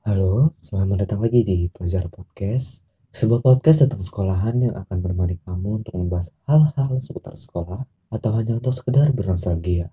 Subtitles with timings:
[0.00, 2.80] Halo, selamat datang lagi di Pelajar Podcast.
[3.12, 8.56] Sebuah podcast tentang sekolahan yang akan menemani kamu untuk membahas hal-hal seputar sekolah atau hanya
[8.56, 9.92] untuk sekedar bernostalgia.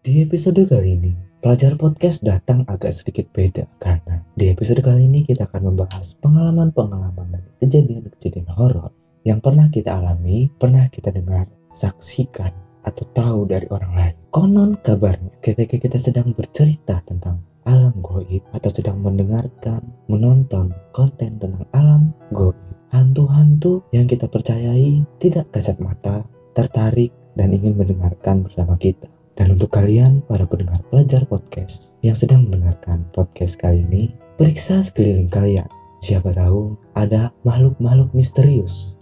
[0.00, 1.12] Di episode kali ini,
[1.44, 7.28] Pelajar Podcast datang agak sedikit beda karena di episode kali ini kita akan membahas pengalaman-pengalaman
[7.28, 12.50] dan kejadian-kejadian horor yang pernah kita alami, pernah kita dengar, saksikan,
[12.82, 14.14] atau tahu dari orang lain.
[14.34, 21.62] Konon kabarnya ketika kita sedang bercerita tentang alam goib atau sedang mendengarkan, menonton konten tentang
[21.70, 22.58] alam goib,
[22.90, 26.26] hantu-hantu yang kita percayai tidak kasat mata,
[26.58, 29.08] tertarik, dan ingin mendengarkan bersama kita.
[29.32, 35.32] Dan untuk kalian, para pendengar pelajar podcast yang sedang mendengarkan podcast kali ini, periksa sekeliling
[35.32, 35.70] kalian.
[36.02, 39.01] Siapa tahu ada makhluk-makhluk misterius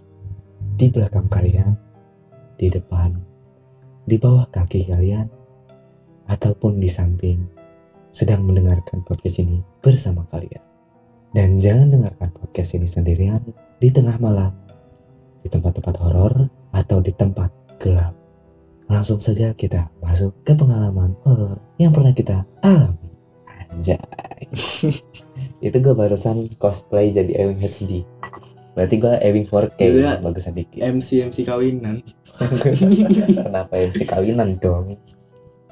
[0.75, 1.75] di belakang kalian,
[2.55, 3.15] di depan,
[4.07, 5.27] di bawah kaki kalian,
[6.27, 7.39] ataupun di samping
[8.11, 10.63] sedang mendengarkan podcast ini bersama kalian.
[11.31, 13.39] Dan jangan dengarkan podcast ini sendirian
[13.79, 14.51] di tengah malam,
[15.41, 18.15] di tempat-tempat horor, atau di tempat gelap.
[18.91, 23.11] Langsung saja kita masuk ke pengalaman horor yang pernah kita alami.
[23.71, 23.95] Anjay.
[25.65, 28.03] Itu gue barusan cosplay jadi Ewing HD.
[28.71, 30.11] Berarti gue Ewing 4K, Iya.
[30.23, 30.79] bagusan dikit.
[30.79, 31.99] MC MC kawinan
[33.43, 34.95] Kenapa MC kawinan dong?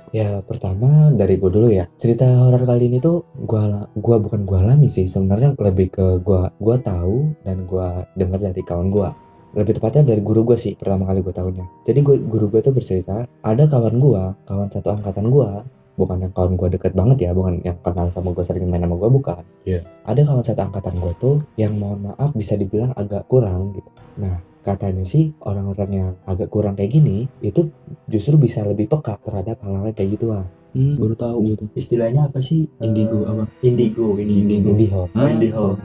[0.09, 4.65] Ya pertama dari gue dulu ya cerita horor kali ini tuh gua gua bukan gua
[4.65, 9.13] alami sih sebenarnya lebih ke gua gua tahu dan gua dengar dari kawan gua
[9.53, 12.73] lebih tepatnya dari guru gue sih pertama kali gue tahunya jadi gua, guru gue tuh
[12.73, 15.61] bercerita ada kawan gua kawan satu angkatan gua
[15.99, 18.95] bukan yang kawan gua deket banget ya bukan yang kenal sama gue sering main sama
[18.95, 19.43] gua bukan.
[19.67, 19.83] Iya.
[20.07, 23.89] ada kawan satu angkatan gua tuh yang mohon maaf bisa dibilang agak kurang gitu.
[24.23, 27.67] Nah katanya sih orang-orang yang agak kurang kayak gini itu
[28.07, 30.47] justru bisa lebih peka terhadap hal-hal kayak gituan.
[30.69, 31.69] Hmm, baru tahu gue tuh.
[31.73, 32.69] Istilahnya apa sih?
[32.79, 33.43] Indigo Eh, apa?
[33.65, 34.37] indigo indigo.
[34.39, 34.69] Indigo.
[34.69, 35.01] indigo.
[35.17, 35.75] Ah, Indigo.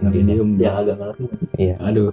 [0.61, 1.25] yang agak ngerti
[1.57, 1.75] iya.
[1.81, 2.13] Aduh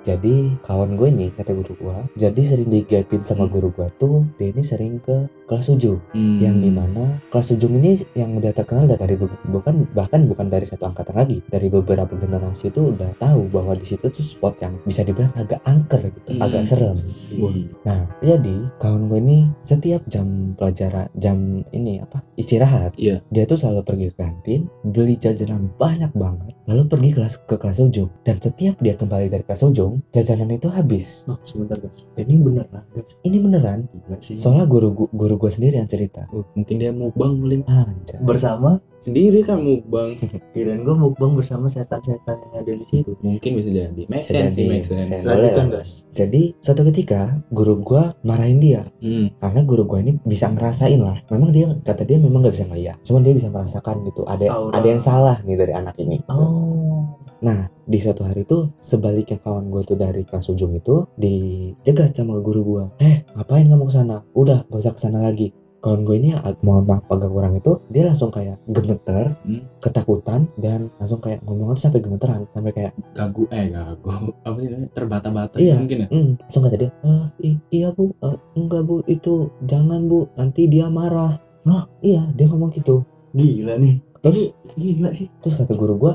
[0.00, 3.52] jadi kawan gue ini kata guru gue jadi sering digapin sama Hmm.
[3.52, 6.38] guru gue tuh dia ini sering ke kelas ujung hmm.
[6.38, 10.86] yang di mana kelas ujung ini yang udah terkenal dari bukan bahkan bukan dari satu
[10.86, 15.02] angkatan lagi dari beberapa generasi itu udah tahu bahwa di situ tuh spot yang bisa
[15.02, 16.46] dibilang agak angker gitu Hmm.
[16.46, 16.96] agak serem
[17.42, 17.54] Wah.
[17.82, 23.24] Nah, jadi kawan gue ini setiap jam pelajaran, jam ini apa istirahat, Iya.
[23.32, 27.82] dia tuh selalu pergi ke kantin, beli jajanan banyak banget, lalu pergi kelas ke kelas
[27.82, 28.10] ujung.
[28.22, 31.26] Dan setiap dia kembali dari kelas ujung, jajanan itu habis.
[31.26, 33.90] oh sebentar guys ini bener lah guys Ini beneran.
[34.20, 36.26] Sih Soalnya guru gu- guru gue sendiri yang cerita.
[36.30, 38.18] Oh, mungkin dia mukbang paling Anjay.
[38.20, 40.12] bersama sendiri kan mukbang
[40.52, 44.68] kirain gue mukbang bersama setan-setan yang ada di situ mungkin bisa jadi make sense sih
[44.68, 44.72] jadi.
[44.76, 45.24] make sense Sense.
[45.24, 49.40] lanjutkan guys Jadi suatu ketika guru gue marahin dia hmm.
[49.40, 51.16] karena guru gue ini bisa ngerasain lah.
[51.32, 54.22] Memang dia kata dia memang nggak bisa ngeliat, cuman dia bisa merasakan gitu.
[54.28, 54.72] Ada Aura.
[54.76, 56.20] ada yang salah nih dari anak ini.
[56.28, 57.08] oh
[57.40, 62.36] Nah, di suatu hari tuh sebaliknya kawan gue tuh dari kelas ujung itu dijegat sama
[62.38, 62.84] guru gue.
[63.00, 64.20] Eh, ngapain kamu ke sana?
[64.32, 65.48] Udah, gak usah ke sana lagi.
[65.80, 69.64] Kawan gue ini ag- mohon maaf agak kurang itu dia langsung kayak gemeter, Hmm.
[69.80, 74.12] ketakutan dan langsung kayak ngomong tuh sampai gemeteran, sampai kayak gagu eh gagu
[74.44, 75.80] apa sih namanya terbata-bata Iya.
[75.80, 80.04] mungkin ya hmm, langsung kata dia, "Eh, i- iya bu, Eh, enggak bu, itu jangan
[80.04, 81.88] bu, nanti dia marah." Hah?
[82.00, 83.00] Iya, dia ngomong gitu.
[83.32, 86.12] gila nih Terus gila sih Terus kata guru gua,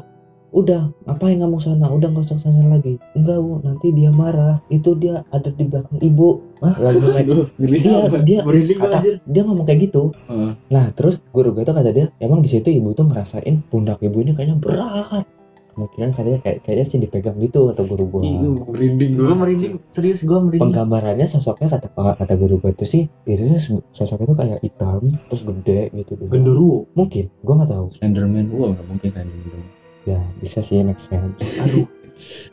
[0.55, 1.91] udah ngapain kamu sana?
[1.91, 2.95] Udah nggak usah sana lagi.
[3.13, 4.63] Enggak bu, nanti dia marah.
[4.71, 6.39] Itu dia ada di belakang ibu.
[6.63, 6.79] Hah?
[6.79, 7.27] Lagi main.
[7.27, 8.39] aduh ngeri Iya, dia
[8.79, 10.15] kata dia ngomong kayak gitu.
[10.31, 10.55] Heeh.
[10.71, 14.23] Nah terus guru gue tuh kata dia, emang di situ ibu tuh ngerasain pundak ibu
[14.23, 15.27] ini kayaknya berat.
[15.75, 18.23] Kemungkinan katanya kayak kayaknya sih dipegang gitu atau guru gua.
[18.23, 22.87] itu merinding gue gua merinding serius gue merinding Penggambarannya sosoknya kata kata guru gue tuh
[22.87, 26.15] sih, itu tuh sosoknya tuh kayak hitam, terus gede gitu.
[26.31, 27.85] genderuwo Mungkin, gua nggak tahu.
[27.91, 31.57] Slenderman wah nggak mungkin Slenderman Ya bisa sih make sense.
[31.61, 31.85] aduh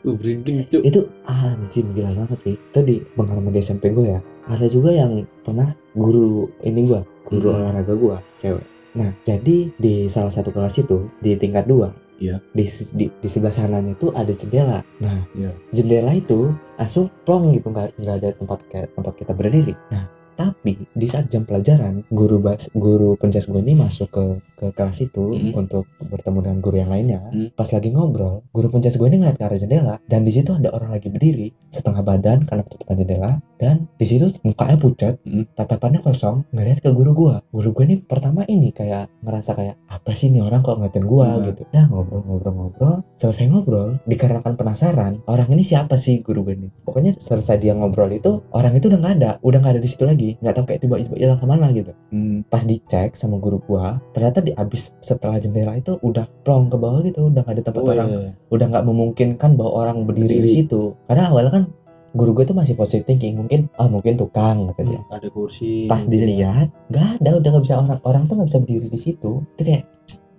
[0.03, 4.19] uh merinding cuy itu anjir gila banget sih itu di pengalaman di SMP gue ya
[4.51, 7.63] ada juga yang pernah guru ini gue guru Hmm.
[7.63, 12.39] olahraga gue cewek nah jadi di salah satu kelas itu di tingkat dua Iya.
[12.51, 12.63] di,
[12.93, 15.55] di di sebelah sananya itu ada jendela nah Iya.
[15.71, 20.89] jendela itu langsung plong gitu nggak nggak ada tempat kayak tempat kita berdiri nah tapi
[20.91, 24.23] di saat jam pelajaran guru bas guru penjas gue ini masuk ke
[24.57, 25.53] ke kelas itu Hmm.
[25.55, 27.49] untuk bertemu dengan guru yang lainnya Hmm.
[27.53, 30.73] pas lagi ngobrol guru penjas gue ini ngeliat ke arah jendela dan di situ ada
[30.73, 33.31] orang lagi berdiri setengah badan karena ketutupan jendela
[33.63, 35.47] dan di situ mukanya pucat Hmm.
[35.49, 40.11] tatapannya kosong ngeliat ke guru gua guru gua ini pertama ini kayak ngerasa kayak apa
[40.11, 41.47] sih nih orang kok ngeliatin gua Hmm.
[41.47, 47.15] gitu nah ngobrol-ngobrol-ngobrol selesai ngobrol dikarenakan penasaran orang ini siapa sih guru gua ini pokoknya
[47.15, 50.29] selesai dia ngobrol itu orang itu udah nggak ada udah nggak ada di situ lagi
[50.39, 52.43] nggak tahu kayak tiba-tiba hilang ke mana gitu Hmm.
[52.45, 56.99] pas dicek sama guru gua ternyata di abis setelah jendela itu udah plong ke bawah
[57.01, 58.31] gitu udah nggak ada tempat Oh, orang iya.
[58.47, 60.55] udah nggak memungkinkan bahwa orang berdiri, di Berdiri.
[60.65, 61.63] situ karena awalnya kan
[62.13, 66.05] guru gue tuh masih positive thinking mungkin ah mungkin tukang kata dia ada kursi pas
[66.05, 69.61] dilihat nggak ada udah nggak bisa orang orang tuh nggak bisa berdiri di situ itu
[69.65, 69.85] kayak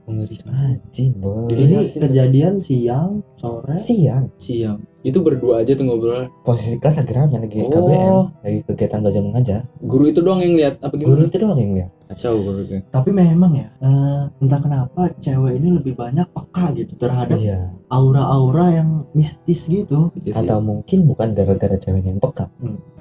[0.05, 0.85] Mengerikan.
[1.17, 4.85] boy ini kejadian siang sore siang Siang.
[5.01, 6.29] Itu berdua aja tuh ngobrol.
[6.45, 7.73] posisi kelas lagi rame lagi Oh.
[7.73, 11.29] KBM lagi kegiatan belajar mengajar Guru itu doang yang lihat apa guru gimana?
[11.33, 12.79] itu doang yang lihat Kacau itu.
[12.95, 18.71] tapi memang ya eh, entah kenapa cewek ini lebih banyak peka gitu terhadap iya aura-aura
[18.75, 18.89] yang
[19.19, 20.47] mistis gitu Iya sih.
[20.47, 22.47] atau mungkin bukan gara-gara ceweknya yang peka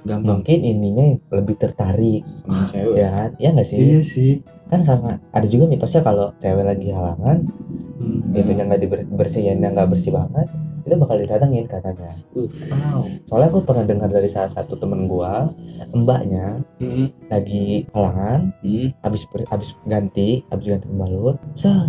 [0.04, 2.98] gampang mungkin ininya yang lebih tertarik sama cewek.
[2.98, 4.34] ya kan ya nggak sih iya sih
[4.68, 7.46] kan karena ada juga mitosnya kalau cewek lagi halangan
[8.02, 8.34] hmm.
[8.34, 8.82] itunya nggak
[9.14, 10.50] dibersihin yang nggak bersih banget
[10.84, 12.48] itu bakal didatengin katanya Uh.
[12.72, 15.48] wow soalnya aku pernah dengar dari salah satu temen gua
[15.92, 17.08] mbaknya Hmm.
[17.28, 18.92] lagi halangan Hmm.
[19.00, 21.88] habis habis ganti habis ganti pembalut sa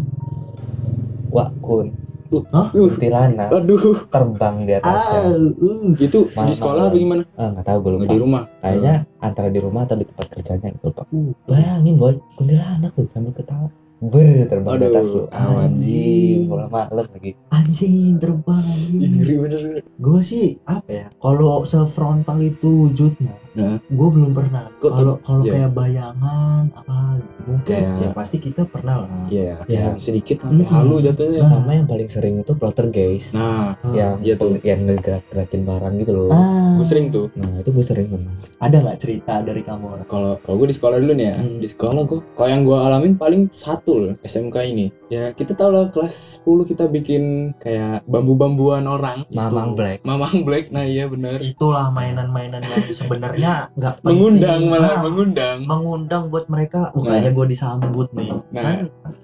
[1.31, 1.94] wakun
[2.35, 3.94] kuntilanak Aduh.
[4.11, 5.20] terbang di ah atasnya
[5.55, 5.94] uh.
[5.94, 6.46] Itu Malam-malam.
[6.46, 7.23] di sekolah apa gimana?
[7.38, 8.43] ah nggak tahu gue lupa di rumah.
[8.58, 11.31] kayaknya antara di rumah atau di tempat kerjanya gitu lupa Uh.
[11.46, 13.70] bayangin boy kuntilanak tuh sambil ketawa
[14.02, 15.23] ber terbang di Aduh, atas lu.
[15.31, 17.32] Anjing malam malam lagi.
[17.52, 19.00] Anjing terbang anjing.
[19.20, 19.62] Ngeri bener.
[19.85, 25.53] gue sih apa ya kalau sefrontal itu wujudnya Nah, gue belum pernah kalau kalau iya.
[25.56, 27.31] kayak bayangan apa gitu.
[27.45, 29.56] mungkin Kayak- ya pasti kita pernah lah iya, Ya.
[29.65, 30.75] kayak sedikit sampai Hmm.
[30.75, 31.33] halu jatuhnya.
[31.37, 31.51] Nah.
[31.51, 34.59] sama yang paling sering itu poltergeist Nah, yang iya tuh.
[34.61, 37.29] yang ngegerak-gerakin barang gitu loh ah, gue sering tuh.
[37.33, 40.97] nah itu gue sering memang ada nggak cerita dari kamu Kalau kalau gue di sekolah
[40.97, 41.59] dulu nih ya, Hmm.
[41.59, 44.87] di sekolah gue, kalau yang gue alamin paling satu loh SMK ini.
[45.06, 47.23] Ya kita tahu lah kelas 10 kita bikin
[47.56, 49.29] kayak bambu-bambuan orang.
[49.29, 51.39] Mamang Black Mamang Black, nah iya bener.
[51.39, 55.58] itulah mainan-mainan yang sebenarnya nggak Mengundang malah Ah, mengundang.
[55.64, 58.76] mengundang buat mereka bukannya gue disambut nih Nah, kan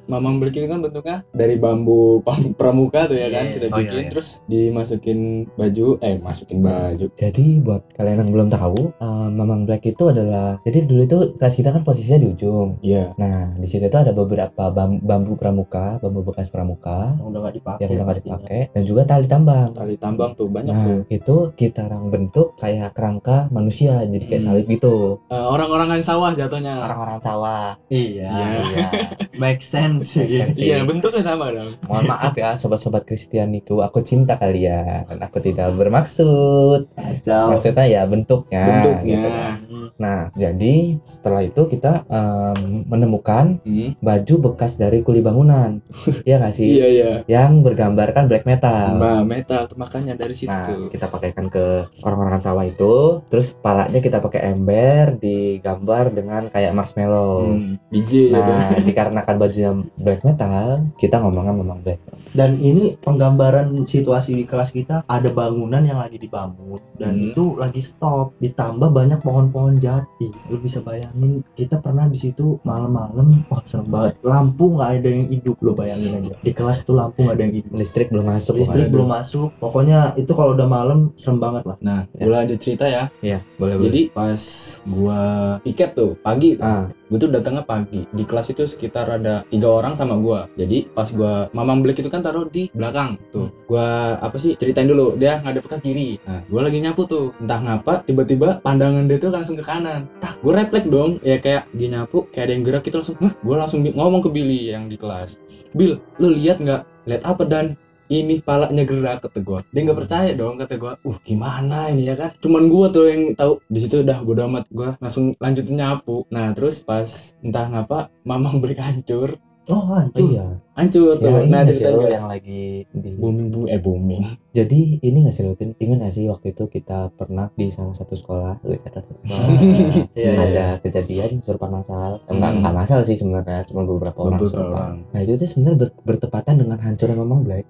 [0.07, 2.19] Mamang Black itu kan bentuknya dari bambu
[2.53, 3.53] pramuka tuh ya kan Iya.
[3.53, 4.11] kita Oh, iya, bikin iya.
[4.11, 5.19] terus dimasukin
[5.53, 10.59] baju eh masukin baju jadi buat kalian yang belum tahu eh, Mamang Black itu adalah
[10.61, 13.15] jadi dulu itu kelas kita kan posisinya di ujung Iya.
[13.15, 17.55] nah di situ itu ada beberapa bam- bambu pramuka bambu bekas pramuka yang udah nggak
[17.57, 18.37] dipakai yang udah nggak pastinya.
[18.37, 21.01] dipakai dan juga tali tambang Tali tambang tuh banyak nah tuh.
[21.09, 24.49] itu kita rang bentuk kayak kerangka manusia jadi kayak Hmm.
[24.51, 24.97] salib gitu
[25.27, 26.81] Eh, orang-orangan sawah jatuhnya.
[26.81, 28.61] orang-orang sawah iya Iya.
[28.61, 28.87] iya
[29.43, 30.57] make sense Make sense.
[30.57, 31.75] Iya, bentuknya sama dong.
[31.85, 38.65] mohon maaf ya sobat-sobat Kristianiku aku cinta kalian aku tidak bermaksud kacau maksudnya ya bentuknya
[38.67, 39.07] Bentuknya.
[39.07, 39.55] gitu kan.
[39.97, 43.93] Nah, jadi setelah itu kita em, menemukan Hmm.
[43.99, 45.85] baju bekas dari kuli bangunan.
[46.23, 46.69] Iya nggak sih?
[46.71, 47.11] Iya, iya.
[47.27, 48.97] Yang bergambarkan black metal.
[48.97, 51.65] Mbak metal makanya dari situ Nah, kita pakaikan ke
[52.01, 57.57] orang-orang sawah itu, terus palanya kita pakai ember digambar dengan kayak marshmallow.
[57.57, 58.33] Hmm, gitu.
[58.33, 62.01] Nah, dikarenakan bajunya black metal, kita ngomongnya memang black.
[62.31, 67.27] dan ini penggambaran situasi di kelas kita ada bangunan yang lagi dibangun dan Hmm.
[67.27, 73.35] itu lagi stop ditambah banyak pohon-pohon jati lu bisa bayangin kita pernah di situ malam-malam
[73.51, 77.27] wah serem banget lampu nggak ada yang hidup lu bayangin aja di kelas tuh lampu
[77.27, 78.53] nggak ada yang hidup Listrik belum masuk.
[78.55, 82.87] listrik belum masuk pokoknya itu kalau udah malam serem banget lah Nah, gue lanjut cerita
[82.87, 83.11] ya.
[83.21, 83.90] Iya, boleh boleh.
[83.91, 84.39] Jadi pas
[84.87, 85.21] gua
[85.67, 88.07] piket tuh pagi, ah, gue tuh datangnya pagi.
[88.15, 90.47] Di kelas itu sekitar ada tiga orang sama gua.
[90.55, 93.51] Jadi pas gua Mamang Black itu kan taruh di belakang tuh.
[93.67, 96.23] Gua apa sih ceritain dulu dia ngadep ke kiri.
[96.23, 97.35] Nah, gua lagi nyapu tuh.
[97.43, 100.07] Entah ngapa tiba-tiba pandangan dia tuh langsung ke kanan.
[100.23, 101.19] Tah, gue refleks dong.
[101.27, 103.19] Ya kayak dia nyapu kayak ada yang gerak gitu langsung.
[103.19, 105.35] Hah, gue langsung ngomong ke Billy yang di kelas.
[105.75, 106.87] Bill, lu lihat nggak?
[107.11, 107.75] Lihat apa dan
[108.11, 109.63] ini palanya gerak kata gua.
[109.71, 110.99] Dia nggak percaya dong kata gua.
[111.07, 112.35] Uh gimana ini ya kan?
[112.43, 113.63] Cuman gua tuh yang tahu.
[113.71, 114.67] Di situ udah bodo amat.
[114.75, 116.27] Gua langsung lanjutin nyapu.
[116.35, 119.39] Nah terus pas entah ngapa mamang beli hancur.
[119.71, 120.27] Oh oh hancur.
[120.27, 120.59] Iya.
[120.81, 125.23] Hancur tuh Ya, nah ceritain lo yang lagi di booming boom eh booming Jadi ini
[125.23, 125.79] nggak sih Lutin?
[125.79, 130.11] Ingat nggak sih waktu itu kita pernah di salah satu sekolah, wih, kata satu sekolah,
[130.19, 130.33] iya.
[130.35, 132.19] ada kejadian kesurupan masal.
[132.27, 132.59] Eh, Enggak Hmm.
[132.59, 136.55] enggak masal sih sebenarnya, cuma beberapa orang beberapa orang Nah itu tuh sebenarnya ber- bertepatan
[136.59, 137.63] dengan hancurnya Mamang Black.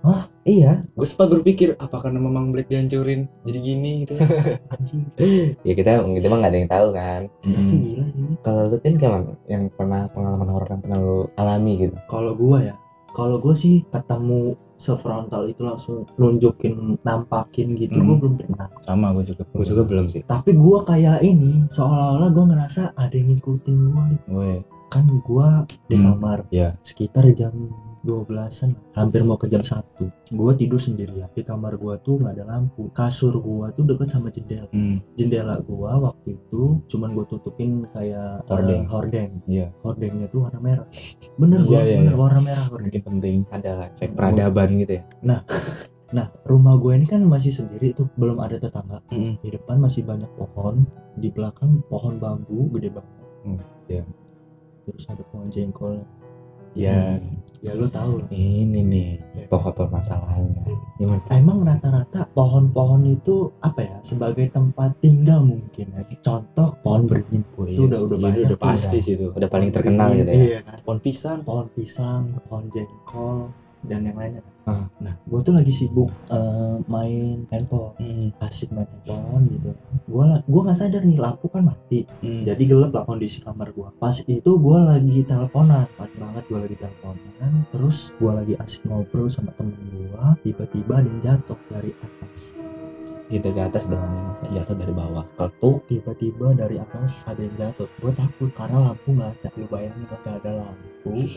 [0.00, 0.24] Hah?
[0.40, 0.80] Iya.
[0.96, 4.16] gue sempat berpikir apa karena mamang black dihancurin jadi gini gitu
[5.68, 7.20] Ya kita kita mah nggak ada yang tahu kan.
[7.44, 7.70] Hmm.
[7.70, 9.32] gila ini Kalau Lutin gimana?
[9.46, 11.96] Yang pernah pengalaman horor yang pernah lu alami gitu?
[12.06, 12.74] kalau gua ya
[13.10, 18.06] kalau gue sih ketemu sefrontal itu langsung nunjukin nampakin gitu Hmm.
[18.06, 18.70] gue belum pernah.
[18.86, 20.22] Sama gue juga gue juga belum sih.
[20.24, 24.20] Tapi gue kayak ini seolah-olah gue ngerasa ada yang ngikutin gue nih.
[24.94, 25.48] Kan gue
[25.90, 26.04] di Hmm.
[26.16, 27.52] kamar ya sekitar jam
[28.00, 29.84] 12-an hampir mau ke jam 1
[30.30, 31.28] gue tidur sendirian.
[31.36, 32.88] Di kamar gue tuh nggak ada lampu.
[32.96, 34.64] Kasur gue tuh deket sama jendela.
[34.72, 38.84] Hmm, jendela gue waktu itu cuman gue tutupin kayak Hordeng.
[38.84, 39.30] eh, hordeng.
[39.44, 39.66] iya.
[39.84, 40.86] Hordengnya tuh warna merah.
[41.36, 42.20] Bener gue Iya, iya, bener iya.
[42.20, 42.86] warna merah hordeng.
[42.88, 43.36] Mungkin penting.
[43.52, 45.04] Ada efek peradaban gitu ya?
[45.20, 45.40] Nah
[46.50, 48.08] rumah gue ini kan masih sendiri tuh.
[48.16, 49.04] Belum ada tetangga.
[49.12, 49.36] Mm-mm.
[49.44, 50.88] di depan masih banyak pohon.
[51.20, 53.14] Di belakang pohon bambu gede banget.
[53.40, 54.04] Hmm, iya.
[54.88, 56.00] terus ada pohon jengkol.
[56.78, 57.18] Ya
[57.60, 58.28] ya lo tau lah.
[58.32, 59.08] Ini nih
[59.52, 60.64] pokok permasalahannya.
[60.96, 61.20] Gimana?
[61.32, 66.02] Emang rata-rata pohon-pohon itu apa ya sebagai tempat tinggal mungkin ya.
[66.24, 68.58] Contoh pohon beringin oh, Itu iya, udah- udah iya, banyak udah.
[68.60, 69.32] pasti sih itu.
[69.32, 70.36] Udah paling terkenal gitu ya.
[70.36, 70.76] iya kan?
[70.80, 71.38] Pohon pisang.
[71.44, 73.52] Pohon pisang pohon jengkol
[73.84, 74.44] dan yang lainnya.
[74.68, 74.86] Ah.
[75.00, 77.96] nah gue tuh lagi sibuk eh, main handphone.
[77.96, 79.70] Hmm, asik main handphone gitu.
[80.06, 82.04] Gue gue nggak sadar nih lampu kan mati.
[82.20, 82.44] Hmm.
[82.44, 83.90] jadi gelap lah kondisi kamar gua.
[83.96, 89.28] Pas itu gua lagi teleponan pas banget gua lagi teleponan terus gua lagi asik ngobrol
[89.28, 92.60] sama temen gua tiba-tiba ada yang jatuh dari atas
[93.30, 95.24] ya dari atas doang ya masa jatuh dari bawah.
[95.38, 97.86] Ketuk tiba-tiba dari atas ada yang jatuh.
[98.02, 99.48] Gua takut karena lampu nggak ada.
[99.54, 100.86] Lu bayangin lah nggak ada lampu.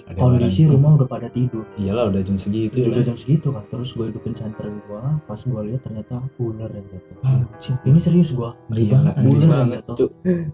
[0.04, 0.74] Ada kondisi barang.
[0.76, 1.64] rumah udah pada tidur.
[1.80, 3.64] Iyalah udah jam segitu ya udah kan jam segitu kan.
[3.70, 5.22] Terus gue hidupin senter gua.
[5.24, 7.16] Pas gua lihat ternyata ular yang jatuh.
[7.24, 7.46] Ah,
[7.86, 8.58] ini serius gua.
[8.68, 9.96] Ngeri Gila, banget Ular yang jatuh.
[9.96, 10.10] tuh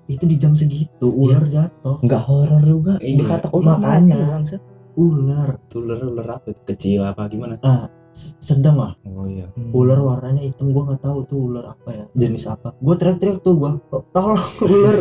[0.05, 1.97] itu di jam segitu ular jatuh.
[2.03, 2.93] Nggak horor juga.
[2.99, 3.09] Iya.
[3.15, 4.17] ini kata ular Makanya.
[4.19, 4.61] mati, bangsat.
[4.99, 5.49] ular.
[5.71, 7.55] Ular ular apa kecil apa gimana?
[7.63, 8.93] S- sedang lah.
[9.05, 9.49] Oh iya.
[9.71, 12.73] Ular warnanya hitam gua nggak tahu tuh ular apa ya jenis apa.
[12.81, 13.77] Gua teriak-teriak tuh gua.
[13.93, 14.95] "Oh, tolong ular.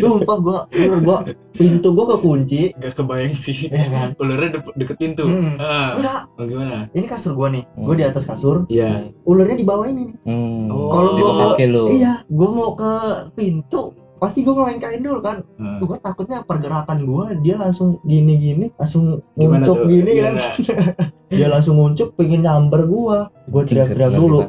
[0.00, 1.18] Sumpah gua ular gua.
[1.54, 2.74] Pintu gua kekunci.
[2.74, 3.70] Gak kebayang sih.
[3.70, 4.08] Ya kan?
[4.18, 5.24] Ularnya de- deket pintu.
[5.28, 5.54] Hmm.
[5.60, 5.94] ah.
[5.94, 6.20] Enggak.
[6.34, 6.88] Oh, gimana?
[6.90, 7.64] Ini kasur gua nih.
[7.76, 8.66] Gua di atas kasur.
[8.66, 9.12] Iya.
[9.22, 10.16] Ularnya di bawah ini nih.
[10.26, 10.66] Hmm.
[10.72, 10.90] Oh.
[10.90, 11.84] kalau lu.
[11.94, 12.92] Iya gua mau ke
[13.38, 15.76] pintu pasti gua ngelengkain dulu kan Ah.
[15.84, 20.32] gua takutnya pergerakan gua dia langsung gini-gini langsung gimana nguncup gini kan?
[20.40, 20.92] Gimana?
[21.36, 23.28] dia langsung nguncup pengen nyamber gua.
[23.44, 24.40] Gua Anjing, teriak-teriak dulu.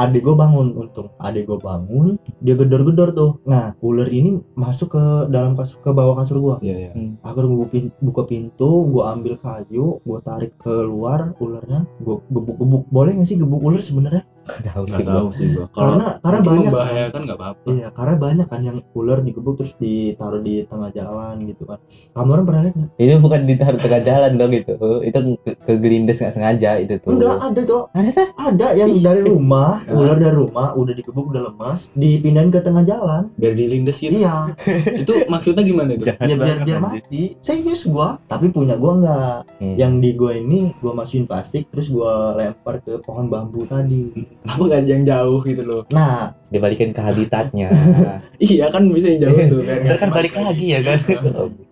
[0.00, 1.12] adik gue bangun untung.
[1.20, 3.32] Adik gue bangun dia gedor-gedor tuh.
[3.44, 6.90] Nah ular ini masuk ke dalam kasur ke bawah kasur gue iya iya.
[7.28, 11.84] Agar gue buka, buka pintu gue ambil kayu gue tarik keluar ularnya.
[12.00, 12.88] Gue gebuk-gebuk.
[12.88, 15.66] Boleh nggak sih gebuk ular sebenarnya Nggak tahu sih tahu sih gua.
[15.70, 17.64] Kalau karena karena banyak kan membahayakan nggak apa-apa.
[17.70, 21.78] Iya karena banyak kan yang ular digebuk terus ditaruh di tengah jalan gitu kan.
[22.12, 22.90] Kamu orang pernah lihat nggak?
[22.98, 24.74] Itu bukan ditaruh tengah jalan dong itu.
[25.02, 27.14] Itu ke, ke gelindes nggak sengaja itu tuh.
[27.14, 27.84] Enggak ada cok.
[27.94, 28.28] Ada tuh?
[28.36, 29.94] Ada yang dari rumah Ah.
[29.94, 33.30] ular dari rumah udah digebuk udah lemas dipindahin ke tengah jalan.
[33.38, 34.50] Biar dilindes gitu iya.
[35.02, 36.06] Itu maksudnya gimana itu?
[36.08, 37.38] Jahat ya biar biar mati.
[37.40, 39.76] Serius gua tapi punya gua enggak Hmm.
[39.78, 44.62] yang di gua ini gua masukin plastik terus gua lempar ke pohon bambu tadi kenapa
[44.64, 45.82] nggak yang jauh gitu loh?
[45.88, 47.68] Nah dibalikin ke habitatnya.
[48.42, 50.98] Iya kan bisa yang jauh tuh nggak kan balik lagi ya kan?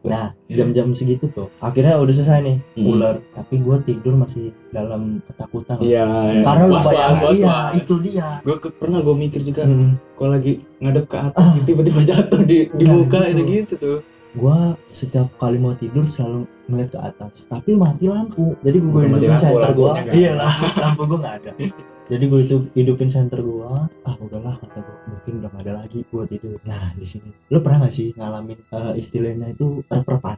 [0.03, 2.87] Nah jam-jam segitu tuh akhirnya udah selesai nih Hmm.
[2.89, 3.17] ular.
[3.31, 5.77] Tapi gua tidur masih dalam ketakutan.
[5.79, 6.43] Iya iya.
[6.43, 8.29] karena lu was bayangin was was iya was itu dia.
[8.41, 9.99] Gue pernah gue mikir juga Hmm.
[10.15, 11.55] kalau lagi ngadep ke atas Ah.
[11.61, 13.33] tiba-tiba jatuh di di Nah, muka gitu.
[13.33, 13.99] itu gitu tuh.
[14.31, 18.55] Gua setiap kali mau tidur selalu ngeliat ke atas tapi mati lampu.
[18.63, 19.59] Jadi gua Bukan mati hidupin
[19.99, 20.47] nggak iya ada.
[20.87, 21.51] lampu gua nggak ada
[22.11, 23.87] jadi gua itu hidupin center gua.
[24.03, 24.97] Ah udahlah kata gua.
[25.15, 26.59] Mungkin udah nggak ada lagi gua tidur.
[26.67, 27.31] Nah di sini.
[27.55, 30.37] Lo pernah nggak sih ngalamin eh, istilahnya itu rep-repan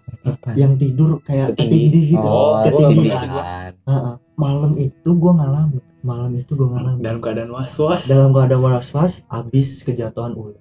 [0.52, 2.12] yang tidur kayak Ketindih.
[2.12, 2.29] gitu.
[2.29, 3.45] Oh ketindihan gua.
[3.73, 4.14] Heeh.
[4.37, 5.83] malam itu gua ngalamin.
[6.05, 7.00] Malam itu gua ngalamin.
[7.00, 10.61] Dalam keadaan was was dalam keadaan was-was abis kejatuhan ular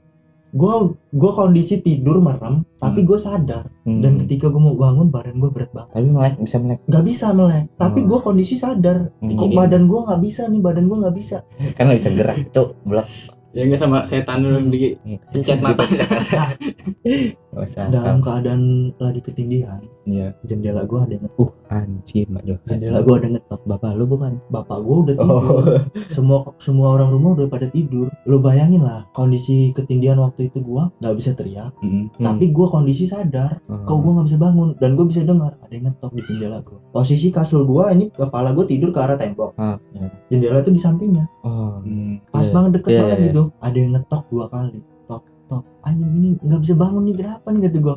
[0.51, 3.07] gua gua kondisi tidur merem tapi Hmm.
[3.07, 4.03] gua sadar Hmm.
[4.03, 7.27] dan ketika gue mau bangun badan gue berat banget tapi melek bisa melek nggak bisa
[7.31, 8.07] melek tapi Oh.
[8.07, 9.33] gue kondisi sadar Hmm.
[9.33, 11.37] kok badan gue nggak bisa nih badan gue nggak bisa
[11.77, 13.07] kan nggak bisa gerak cok belak
[13.51, 14.69] ya nggak sama setan lu Hmm.
[14.69, 14.95] di
[15.33, 15.83] pencet mata
[17.91, 18.61] Dalam keadaan
[18.95, 20.31] lagi ketindihan iya.
[20.47, 23.61] jendela gue ada ngetok uh anjir doh jendela gue ada ngetok.
[23.67, 24.39] Bapak lu bukan?
[24.47, 25.35] Bapak gue udah tidur.
[25.35, 25.63] Oh
[26.07, 28.07] semua semua orang rumah udah pada tidur.
[28.23, 31.75] Lo bayangin lah kondisi ketindihan waktu itu gue nggak bisa teriak.
[31.83, 32.11] Mm.
[32.19, 33.83] tapi gue kondisi sadar Hmm.
[33.83, 34.69] kok gue nggak bisa bangun.
[34.79, 38.55] Dan gue bisa dengar ada yang ngetok di jendela gue posisi kasur gue ini kepala
[38.55, 39.55] gue tidur ke arah tembok.
[39.59, 39.75] Ah.
[39.91, 41.27] Ya, jendela itu di sampingnya.
[41.43, 42.21] Oh Hmm.
[42.31, 42.53] pas Iya.
[42.55, 43.25] banget deket Iya, banget iya.
[43.31, 43.43] gitu.
[43.59, 44.79] Ada yang ngetok dua kali
[45.51, 47.95] tok anjing ini nggak bisa bangun nih kenapa nih kata gue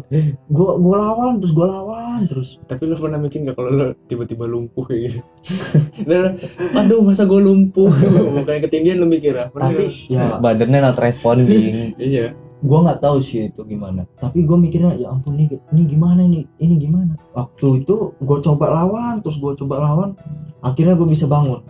[0.51, 2.59] gue gue lawan terus gue lawan terus.
[2.67, 5.21] Tapi lu pernah mikir nggak kalau lu tiba-tiba lumpuh kayak gitu?
[6.11, 6.35] Dan,
[6.75, 7.87] aduh masa gue lumpuh?
[8.43, 10.43] Bukannya ketinggian lu mikir Pernah tapi ya.
[10.43, 11.95] Badannya not responding.
[12.03, 12.35] Iya.
[12.65, 14.09] Gua nggak tahu sih itu gimana.
[14.19, 17.15] Tapi gue mikirnya ya ampun nih ini gimana nih ini gimana?
[17.37, 20.17] Waktu itu gue coba lawan terus gue coba lawan.
[20.65, 21.61] Akhirnya gue bisa bangun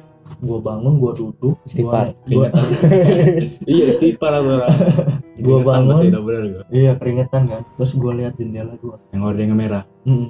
[0.45, 2.13] gue bangun gue duduk Istighfar.
[2.23, 2.47] gue
[3.67, 4.33] iya istighfar
[5.35, 5.91] Gua Keringetan bangun.
[5.91, 9.85] pasti udah bener gua iya keringetan kan terus gue lihat jendela gue yang ordengnya merah
[10.05, 10.29] Hmm.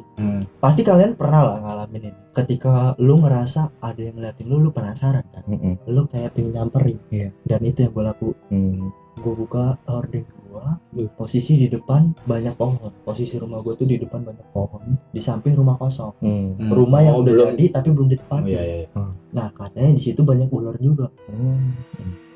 [0.62, 5.26] pasti kalian pernah lah ngalamin ini ketika lu ngerasa ada yang ngeliatin lu lu penasaran
[5.28, 5.74] kan Mm-mm.
[5.84, 7.34] lu kayak pengen nyamperin Iya.
[7.42, 8.94] dan itu yang gue laku Hmm.
[9.24, 11.10] Gue buka hordeng gua Uh.
[11.10, 15.54] posisi di depan banyak pohon posisi rumah gue tuh di depan banyak pohon di samping
[15.54, 16.54] rumah kosong Hmm.
[16.54, 16.70] Hmm.
[16.70, 17.46] rumah yang Oh, udah belum.
[17.50, 18.88] jadi tapi belum oh ditempati iya iya iya.
[19.30, 21.74] nah katanya di situ banyak ular juga Hmm.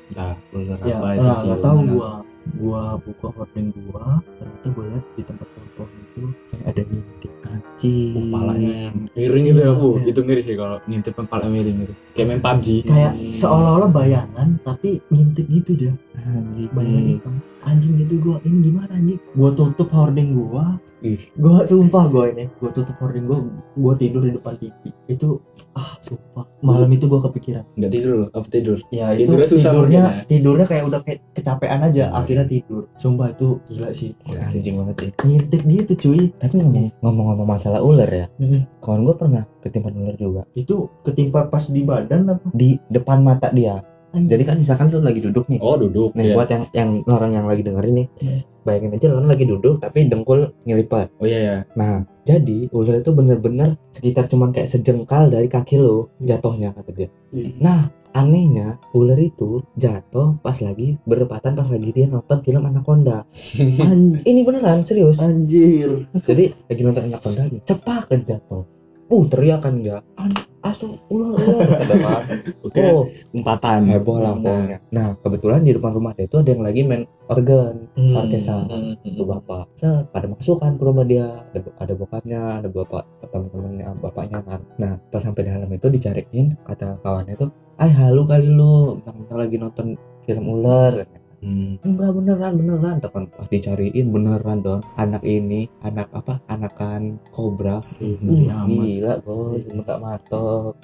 [0.09, 1.89] nah ular ya apa itu nah sih nggak tahu Mana?
[1.89, 2.09] gua
[2.57, 4.03] gua buka hordeng gua
[4.35, 8.13] ternyata gua lihat di tempat pohon-pohon itu kayak ada ngintip Anjing.
[8.13, 9.89] Oh, palanya miring gitu ya, bu.
[9.97, 10.13] Iya.
[10.13, 11.93] Itu ngeri sih kalau ngintip kepala miring gitu.
[12.13, 12.67] Kayak main PUBG.
[12.85, 16.69] kayak seolah-olah bayangan tapi ngintip gitu dia Anjing.
[16.71, 22.07] bayangan hitam anjing gitu gua ini gimana anjing gua tutup hordeng gua Ih, gua sumpah
[22.07, 23.39] gua ini gua tutup hordeng gua
[23.75, 25.39] gua tidur di depan TV itu
[25.73, 28.77] ah sumpah malam itu gua kepikiran nggak tidur loh, apa tidur?
[28.89, 30.27] ya itu Tidurnya susah tidurnya mungkin ya?
[30.27, 32.19] tidurnya kayak udah kayak kecapean aja Hmm.
[32.19, 35.09] akhirnya tidur sumpah itu gila sih Anjing banget sih.
[35.21, 38.63] ngintip gitu cuy Tapi ngomong ngomong-ngomong masalah ular ya, Mm.
[38.79, 43.51] kawan gue pernah ketimpan ular juga itu ketimpa pas di badan apa di depan mata
[43.51, 43.83] dia.
[44.09, 45.59] Jadi kan misalkan lu lagi duduk nih.
[45.61, 46.17] Oh duduk.
[46.17, 46.35] Nih Iya.
[46.35, 48.41] buat yang yang orang yang lagi dengerin nih, Hmm.
[48.65, 51.13] bayangin aja lu lagi duduk tapi dengkul ngelipat.
[51.17, 51.55] Oh iya ya.
[51.73, 57.09] Nah, jadi ular itu bener-bener sekitar cuman kayak sejengkal dari kaki lo jatuhnya kata dia.
[57.29, 57.53] Hmm.
[57.61, 63.29] Nah, anehnya ular itu jatuh pas lagi bertepatan pas lagi dia nonton film Anaconda.
[63.85, 65.21] An- Ini beneran serius.
[65.21, 68.65] anjir Jadi lagi nonton Anaconda cepat kan jatuh.
[69.09, 69.81] Uh, teriakan.
[70.21, 71.65] An asu ular ular
[72.05, 72.37] kan.
[72.61, 72.79] Oke.
[72.93, 73.89] Oh, Umpatan.
[73.89, 74.77] heboh lah pokoknya.
[74.93, 77.89] Nah, kebetulan di depan rumah dia itu ada yang lagi main organ.
[77.97, 78.69] Orkestra.
[78.69, 78.93] Hmm.
[79.01, 79.65] Tuh bapak.
[79.73, 81.41] Set, pada masuk kan ke rumah dia.
[81.55, 84.61] Ada, ada bokapnya, ada bapak teman-temannya, bapaknya kan.
[84.77, 87.49] Nah, pas sampai dalam itu dicariin kata kawannya tuh,
[87.81, 89.87] "Ay, halu kali lu, mentang-mentang lagi nonton
[90.27, 91.01] film ular."
[91.39, 91.79] Hmm.
[91.81, 92.95] Enggak beneran beneran.
[92.99, 96.43] Tekan pas dicariin beneran don anak ini anak apa?
[96.45, 97.79] Anakan kobra.
[97.99, 99.63] Ngeri uh, gila bos.
[99.71, 100.75] Muka matok.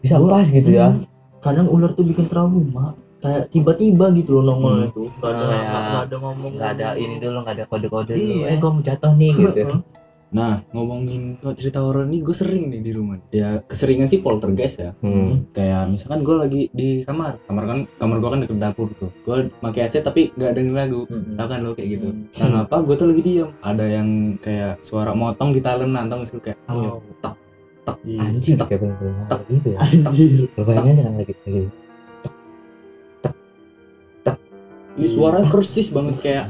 [0.00, 0.92] Bisa Gua- pas gitu ya.
[0.92, 1.08] Hmm.
[1.40, 5.08] kadang ular tuh bikin trauma kayak tiba-tiba gitu loh nongolnya tuh.
[5.12, 5.60] Nggak ada Oh, ya.
[5.60, 8.44] nggak nggak ada ngomong nggak ada ini dulu nggak ada kode-kode dulu Iya.
[8.48, 9.64] eh kamu jatuh nih gitu
[10.34, 13.22] Nah ngomongin cerita horor ini gue sering nih di rumah.
[13.30, 14.90] Ya keseringan sih poltergeist ya.
[14.98, 15.54] hmm.
[15.54, 19.14] Kayak misalkan gue lagi di kamar, kamar kan kamar gue kan deket dapur tuh.
[19.22, 21.00] Gue pakai headset tapi nggak denger lagu.
[21.06, 21.38] Hmm.
[21.38, 22.08] Tahu kan lo kayak gitu.
[22.10, 22.26] Hmm.
[22.34, 23.48] Nah ngapa gue tuh lagi diem.
[23.62, 24.08] Ada yang
[24.42, 26.98] kayak suara motong di talenan, tau gak sih kayak Oh.
[27.22, 27.38] tak
[28.04, 28.20] Iya.
[28.32, 31.62] anjing kayak bener-bener horor gitu ya anjir lu bayangin aja kan lagi lagi
[34.94, 36.46] Ih, suaranya persis banget kayak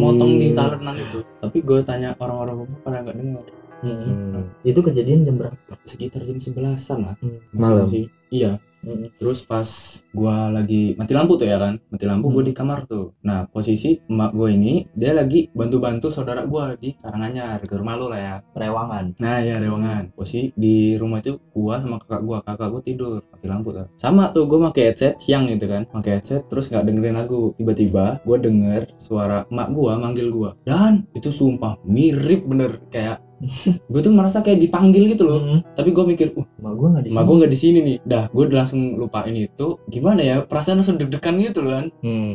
[0.00, 1.20] motong di talenan itu.
[1.44, 3.44] Tapi gue tanya orang-orang rumah pada nggak dengar.
[3.76, 4.48] Hmm.
[4.64, 7.14] itu kejadian jam berapa Sekitar jam sebelasan lah.
[7.20, 7.44] Hmm.
[7.52, 7.86] Malam?
[7.92, 8.08] Sih.
[8.32, 8.56] Iya.
[8.86, 9.10] Hmm.
[9.18, 9.66] Terus pas
[10.14, 13.18] gua lagi mati lampu tuh ya kan, mati lampu gue di kamar tuh.
[13.26, 18.06] Nah posisi emak gue ini dia lagi bantu-bantu saudara gua di Karanganyar ke rumah lu
[18.06, 18.34] lah ya.
[18.54, 20.14] rewangan Nah ya rewangan.
[20.14, 23.90] Posisi di rumah itu gua sama kakak gua, kakak gua tidur mati lampu tuh.
[23.98, 27.58] Sama tuh gua pakai headset siang gitu kan, pakai headset terus nggak dengerin lagu.
[27.58, 33.25] Tiba-tiba gua denger suara emak gua manggil gua dan itu sumpah mirip bener kayak
[33.92, 35.40] gue tuh merasa kayak dipanggil gitu loh.
[35.40, 35.60] Hmm.
[35.76, 37.96] Tapi gue mikir, uh Emak gua nggak di Emak gue nggak di sini nih.
[38.02, 39.66] Dah, gue udah langsung lupain itu.
[39.88, 40.36] Gimana ya?
[40.44, 41.86] Perasaan langsung deg-degan gitu loh kan.
[42.00, 42.32] hmm.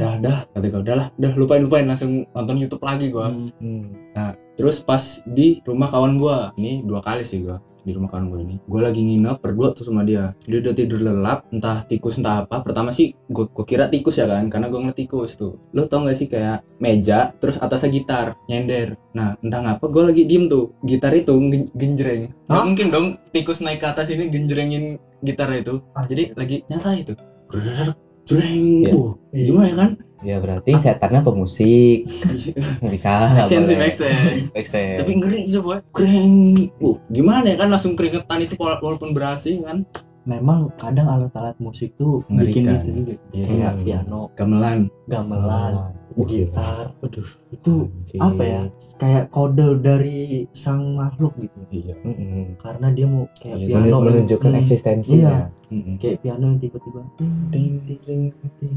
[0.00, 0.38] Dah, dah.
[0.52, 1.06] Kata gue, udah lah.
[1.20, 1.84] Dah, lupain, lupain.
[1.84, 3.24] Langsung nonton YouTube lagi gue.
[3.24, 3.52] Hmm.
[3.60, 3.84] Hmm.
[4.16, 6.38] Nah, terus pas di rumah kawan gue.
[6.60, 7.56] Ini dua kali sih gue.
[7.80, 8.56] Di rumah kawan gue ini.
[8.68, 10.36] Gue lagi nginep berdua tuh sama dia.
[10.44, 11.48] Dia udah tidur lelap.
[11.48, 12.60] Entah tikus, entah apa.
[12.60, 14.52] Pertama sih gue, gue kira tikus ya kan.
[14.52, 15.56] Karena gue ngeliat tikus tuh.
[15.72, 17.32] Lo tau gak sih kayak meja.
[17.40, 18.36] Terus atasnya gitar.
[18.52, 19.00] Nyender.
[19.16, 20.76] Nah, entah ngapa gue lagi diem tuh.
[20.84, 21.32] Gitar itu
[21.72, 22.28] genjreng.
[22.52, 25.80] Gak mungkin dong tikus naik ke atas ini genjrengin gitar itu.
[25.96, 27.16] Jadi lagi nyata itu.
[28.28, 28.84] Jreng.
[28.84, 28.92] Iya.
[28.92, 29.90] Uh, gimana ya kan?
[30.20, 32.04] Ya berarti setannya pemusik
[32.92, 34.46] bisa Make sense sih, make sense.
[34.50, 34.98] Make sense.
[34.98, 35.80] Tapi ngeri coba.
[35.90, 36.68] Greng.
[36.76, 39.84] Uh, gimana ya kan langsung keringetan itu wala- walaupun berhasil kan.
[40.20, 42.76] memang kadang alat-alat musik tuh bikin Mengerikan.
[42.76, 43.70] gitu juga Iya, kayak iya.
[43.80, 44.78] piano Gamelan.
[45.06, 45.74] gamelan
[46.10, 47.24] Uh, gitar Aduh.
[47.48, 48.20] itu Anjing.
[48.20, 48.62] apa ya
[48.98, 50.20] kayak kode dari
[50.52, 51.94] sang makhluk gitu Iya.
[52.58, 55.96] Karena dia mau kayak Iya, piano menunjukkan hmm, eksistensinya Mm-mm.
[55.96, 58.22] kayak piano yang tiba-tiba ting Ting, ting
[58.60, 58.74] ting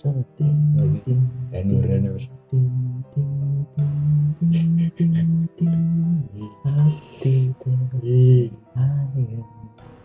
[0.00, 1.00] ting ting ting Lagi.
[1.04, 2.22] ting Danur, danur.
[2.48, 2.72] ting
[3.12, 3.36] ting
[3.68, 3.92] ting
[4.40, 4.64] ting
[4.96, 5.12] ting
[5.60, 5.76] ting
[6.64, 7.52] hati
[8.00, 9.44] Ih, terayang.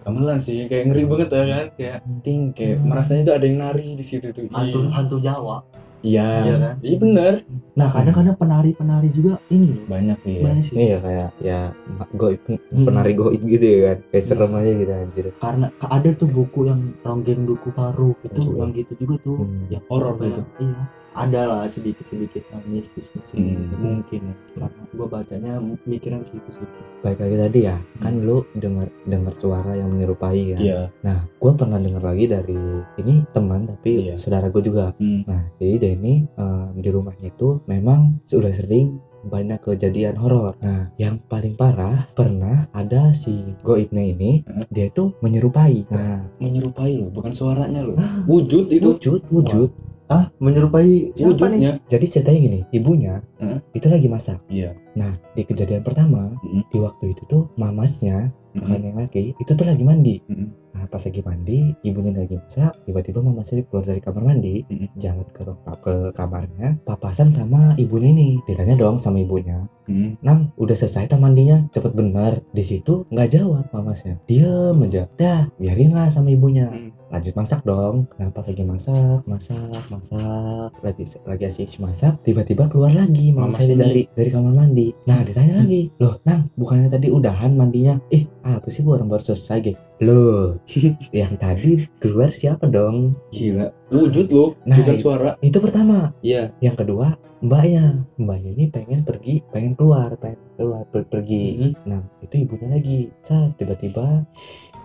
[0.03, 1.67] Gamelan sih kayak ngeri banget ya kan.
[1.79, 4.51] Kayak ting kayak merasanya tuh ada yang nari di situ tuh.
[4.51, 4.91] hantu Ih.
[4.91, 5.63] hantu Jawa
[6.01, 6.27] Iya.
[6.41, 6.75] Iya kan?
[6.81, 7.34] Iya bener.
[7.75, 10.31] nah kadang-kadang penari-penari juga ini loh Banyak sih.
[10.31, 10.41] ya.
[10.43, 11.60] banyak sih Iya kayak ya
[12.13, 12.84] goib Hmm.
[12.84, 13.97] penari goib gitu ya kan.
[14.10, 15.25] Kayak serem aja gitu anjir.
[15.38, 18.60] karena ada tuh buku yang ronggeng duku paru itu Oh, iya.
[18.60, 19.67] yang gitu juga tuh Hmm.
[19.69, 20.41] yang Horor gitu.
[20.60, 20.84] iya
[21.15, 23.71] ada lah sedikit sedikit mistis mistis Hmm.
[23.80, 25.51] mungkin ya karena gua bacanya
[25.88, 26.67] mikirnya ke situ sih
[27.01, 28.25] Baik lagi tadi ya, kan Hmm.
[28.25, 30.62] lu dengar dengar suara yang menyerupai kan.
[30.62, 30.82] Iya.
[31.06, 32.58] Nah, gue pernah dengar lagi dari
[32.97, 34.17] ini teman tapi Iya.
[34.17, 34.89] saudara gue juga.
[34.97, 35.21] Hmm.
[35.30, 40.58] Nah, jadi dia ini em, di rumahnya itu memang sudah sering banyak kejadian horor.
[40.62, 44.65] Nah, yang paling parah pernah ada si goibnya ini, Hmm.
[44.73, 45.86] dia tuh menyerupai.
[45.89, 47.93] Nah, Menyerupai lo, bukan suaranya lo.
[48.25, 48.97] Wujud itu.
[48.97, 49.69] wujud, wujud.
[50.09, 51.73] Ah menyerupai siapa nih Wujudnya.
[51.89, 53.59] Jadi ceritanya gini, ibunya Hmm.
[53.73, 54.39] itu lagi masak.
[54.47, 54.77] Iya.
[54.93, 56.63] Nah, di kejadian pertama, Hmm.
[56.69, 58.63] di waktu itu tuh mamasnya, Hmm.
[58.63, 60.15] kakaknya yang laki, itu tuh lagi mandi.
[60.75, 64.63] Nah, pas lagi mandi, ibunya lagi masak, tiba-tiba mama saya keluar dari kamar mandi,
[64.95, 65.43] jalan ke
[65.83, 68.29] ke kamarnya, papasan sama ibunya ini.
[68.47, 70.17] Ditanya dong sama ibunya, Hmm.
[70.25, 71.61] Nang, udah selesai tak mandinya?
[71.69, 72.41] Cepet bener.
[72.49, 74.17] Di situ nggak jawab mamasnya.
[74.25, 75.05] Diem aja.
[75.13, 76.73] Dah, biarin lah sama ibunya.
[77.13, 78.09] Lanjut masak dong.
[78.17, 83.61] Nah, pas lagi masak, masak, masak, lagi lagi asik masak, tiba-tiba keluar lagi mama Mama
[83.61, 84.89] saya dari dari kamar mandi.
[85.05, 88.01] Nah, ditanya lagi, loh, Nang, bukannya tadi udahan mandinya?
[88.09, 89.79] Ih, apa sih bu orang baru selesai gitu?
[90.05, 90.62] Loh,
[91.17, 93.17] yang tadi keluar siapa dong?
[93.34, 93.73] Gila.
[93.89, 95.29] Wujud lo, Nah, bukan suara.
[95.41, 96.13] Itu pertama.
[96.21, 96.53] Iya.
[96.62, 98.05] Yang kedua, mbaknya.
[98.21, 101.73] Mbaknya ini pengen pergi, pengen keluar, pengen keluar, per- pergi.
[101.73, 101.89] Mhm.
[101.89, 103.10] Nah, itu ibunya lagi.
[103.25, 104.21] Saat tiba-tiba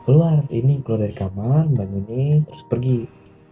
[0.08, 3.04] keluar, ini keluar dari kamar, mbaknya ini terus pergi.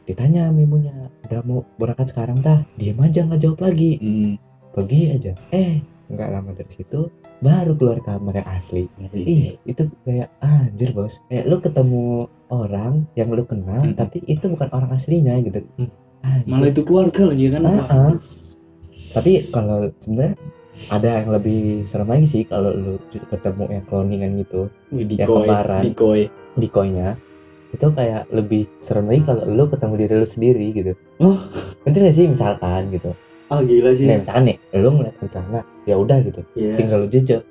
[0.09, 2.65] Ditanya sama ibunya, udah mau berangkat sekarang tah?
[2.81, 4.41] Diem aja nggak jawab lagi, Hmm.
[4.73, 5.33] pergi aja.
[5.53, 8.91] Eh, nggak lama dari situ baru keluar kamar yang asli.
[8.99, 9.23] Ngeri.
[9.25, 11.23] Ih, itu kayak ah, anjir bos.
[11.31, 12.05] Kayak lu ketemu
[12.51, 13.95] orang yang lu kenal, Mm-mm.
[13.95, 15.63] tapi itu bukan orang aslinya gitu.
[15.79, 15.91] Mm.
[16.27, 16.51] Anjir.
[16.51, 17.63] Malah itu keluarga lagi kan.
[17.63, 17.87] Ah, Wah.
[17.93, 18.15] ah.
[19.15, 20.35] Tapi kalau sebenarnya
[20.95, 25.47] ada yang lebih serem lagi sih kalau lu ketemu yang cloningan gitu Wih, Ya, decoy.
[25.47, 25.83] kembaran.
[25.85, 26.21] Decoy.
[26.59, 27.15] di koinnya
[27.71, 30.93] itu kayak lebih serem lagi kalau lu ketemu diri lu sendiri gitu.
[31.23, 31.39] Oh.
[31.85, 33.13] Nanti gak sih misalkan gitu.
[33.49, 36.41] Ah gila sih Nah, misalkan nih lu ngeliat ke celana, ya udah gitu.
[36.55, 36.77] Iya.
[36.77, 37.43] Tinggal lu jejak,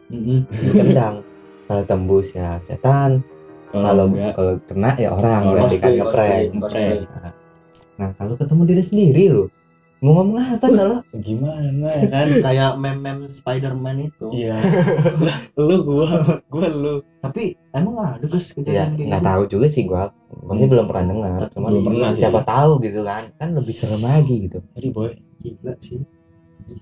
[0.78, 1.26] tendang.
[1.68, 3.20] kalau tembus ya setan,
[3.68, 5.68] Kalau kalau enggak, kalau kena ya orang Orang.
[5.68, 6.48] berarti kan ngeprank.
[7.98, 9.46] Nah, kalau ketemu diri sendiri lu
[9.98, 11.00] mau ngomong apa salah?
[11.12, 12.28] gimana ya kan?
[12.38, 14.54] kayak meme-meme Spider-Man itu Iya.
[15.26, 16.08] Lah, lu gua,
[16.48, 16.96] gua lu.
[17.18, 20.04] tapi emang ada guys ya kejadian kayak nggak gitu tahu juga sih gua
[20.44, 20.72] masih Hmm.
[20.72, 24.58] belum pernah dengar cuma Belum pernah siapa tahu gitu kan kan lebih serem lagi gitu
[24.76, 25.12] Ngeri boy.
[25.38, 26.00] gila sih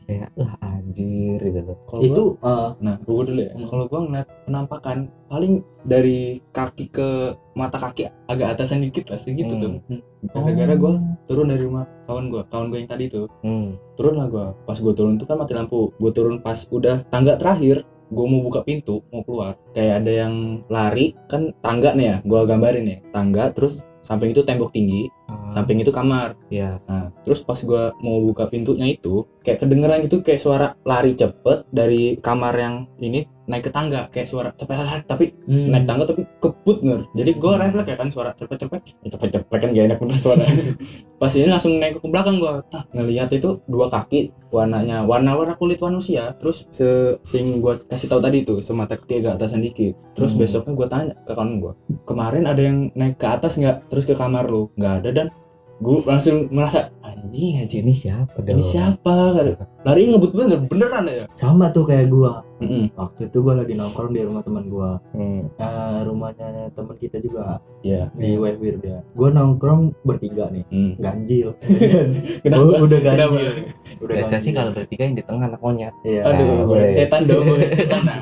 [0.03, 0.53] kayak wah
[0.95, 3.51] anjir gitu loh Kalau itu gua, eh, nah gua dulu ya.
[3.51, 3.67] Hmm.
[3.67, 5.53] Kalau gua ngeliat penampakan paling
[5.83, 7.07] dari kaki ke
[7.53, 9.61] mata kaki agak atasan dikit lah segitu Hmm.
[9.61, 9.71] tuh.
[9.91, 10.01] Hmm.
[10.31, 10.93] Gara-gara gua
[11.27, 13.27] turun dari rumah kawan gua, kawan gua yang tadi tuh.
[13.43, 13.75] hmm.
[13.99, 17.35] turun lah gua pas gua turun tuh kan mati lampu gua turun pas udah tangga
[17.35, 20.33] terakhir gua mau buka pintu mau keluar kayak ada yang
[20.69, 25.09] lari kan tangga nih ya gua gambarin ya tangga terus samping itu tembok tinggi
[25.51, 26.77] samping itu kamar ya.
[26.89, 31.65] Nah terus pas gua mau buka pintunya itu kayak kedengeran gitu kayak suara lari cepet
[31.69, 35.69] dari kamar yang ini naik ke tangga kayak suara cepet tapi hmm.
[35.69, 37.01] naik tangga tapi kebut nger.
[37.13, 37.61] Jadi gue Hmm.
[37.61, 38.81] refleks ya kan suara cepet cepet.
[39.05, 40.41] Ya, cepet cepet kan gak enak bener suara.
[41.21, 45.53] Pas ini langsung naik ke belakang gue tak ngelihat itu dua kaki warnanya warna warna
[45.61, 46.33] kulit manusia.
[46.41, 49.93] Terus se sing gue kasih tahu tadi tuh semata kaki agak atasan dikit.
[50.17, 50.41] Terus Hmm.
[50.41, 51.73] besoknya gue tanya ke kawan gue
[52.09, 53.93] kemarin ada yang naik ke atas nggak?
[53.93, 55.09] Terus ke kamar lu nggak ada
[55.75, 59.15] gue langsung merasa anjing anjing ini siapa dong ini siapa
[59.83, 62.95] lari ngebut bener beneran ya sama tuh kayak gua Mm-mm.
[62.95, 65.51] waktu itu gua lagi nongkrong di rumah teman gua hmm.
[65.53, 70.95] Eh, rumahnya teman kita juga ya di Webir dia gua nongkrong bertiga nih Hmm.
[70.95, 71.51] ganjil
[72.43, 72.79] Kenapa?
[72.79, 73.35] Udah Kenapa?
[73.35, 73.51] ganjil
[73.99, 74.55] udah biasanya sih ganjil.
[74.55, 76.89] kalau bertiga yang di tengah anak monyet iya Aduh, Nah, bukan boleh.
[76.89, 77.43] setan dong,
[77.77, 78.01] setan.
[78.01, 78.19] Nah.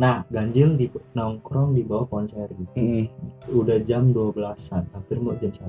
[0.00, 3.04] nah ganjil di nongkrong di bawah konser Mm-mm.
[3.52, 5.60] udah jam 12-an hampir mau jam 1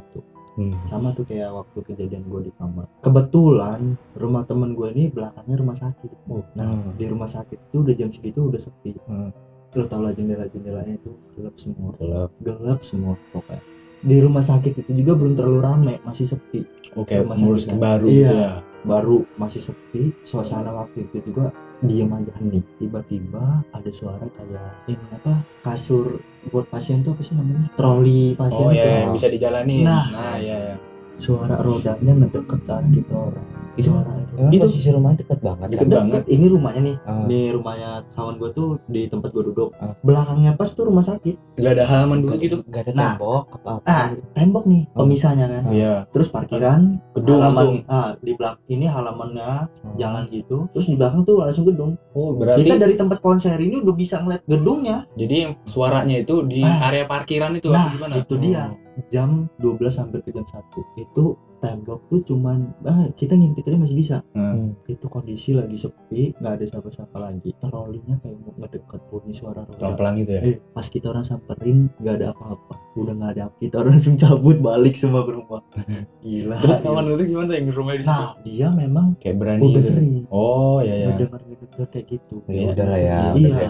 [0.59, 0.75] hmm.
[0.83, 3.81] sama tuh kayak waktu kejadian gue di kamar kebetulan
[4.13, 6.93] rumah temen gue ini belakangnya rumah sakit oh nah Hmm.
[6.93, 9.31] di rumah sakit itu udah jam segitu udah sepi Hmm.
[9.71, 12.29] lo tau lah jendela jendelanya itu gelap semua Gelap.
[12.39, 13.63] gelap semua pokoknya
[13.99, 16.63] di rumah sakit itu juga belum terlalu ramai masih sepi
[16.95, 17.79] Oke, Rumah ngurus sakit kan?
[17.79, 18.15] baru Iya.
[18.17, 18.51] gitu ya.
[18.87, 25.05] Baru masih sepi suasana waktu itu juga diam aja nih tiba-tiba ada suara kayak ini
[25.15, 26.19] apa kasur
[26.51, 29.83] buat pasien tuh apa sih namanya troli pasien Oh itu ya, yang bisa dijalanin.
[29.87, 30.05] Nah.
[30.11, 30.75] Nah, ya, ya.
[31.15, 34.33] suara rodanya ngedeket ke arah kita orang Itu suara itu.
[34.35, 35.67] Emang Itu- posisi rumah deket banget.
[35.69, 35.95] Deket Sam?
[35.99, 36.21] banget.
[36.27, 37.23] ini rumahnya nih Ah.
[37.25, 39.93] nih rumahnya kawan gue tuh di tempat gue duduk Ah.
[39.99, 42.63] belakangnya pas tuh rumah sakit Gak ada halaman dulu gitu.
[42.65, 43.03] Gak ada Nah.
[43.13, 43.81] tembok apa-apa.
[43.85, 45.03] ah tembok nih Oh.
[45.03, 45.93] pemisahnya kan Iya.
[46.09, 47.83] terus parkiran Gedung langsung.
[47.83, 49.95] halaman ah di belakang ini halamannya Hmm.
[49.95, 53.75] jalan gitu terus di belakang tuh langsung gedung Oh berarti kita dari tempat konser ini
[53.77, 56.87] udah bisa ngeliat gedungnya jadi suaranya itu di Ah.
[56.87, 58.13] area parkiran itu nah apa gimana?
[58.17, 58.71] itu dia
[59.07, 60.59] jam 12 sampai ke jam 1
[60.97, 61.23] itu
[61.57, 64.71] tembok tuh cuman ah, kita ngintip aja masih bisa Hmm.
[64.85, 69.75] itu kondisi lagi sepi nggak ada siapa-siapa lagi trolleynya kayak mau ngedeket bunyi suara roda
[69.77, 70.41] Pelan-pelan gitu ya.
[70.41, 74.57] eh pas kita orang samperin nggak ada apa-apa udah nggak ada kita orang langsung cabut
[74.57, 75.59] balik semua ke rumah
[76.23, 78.09] gila Terus kawan lu tuh gimana yang di rumah di situ?
[78.09, 79.89] nah dia memang Kayak berani udah gitu.
[79.89, 81.07] sering Oh iya ya.
[81.11, 83.19] ngedenger ngedenger kayak gitu Ya Iya, udah lah ya.
[83.33, 83.67] iya.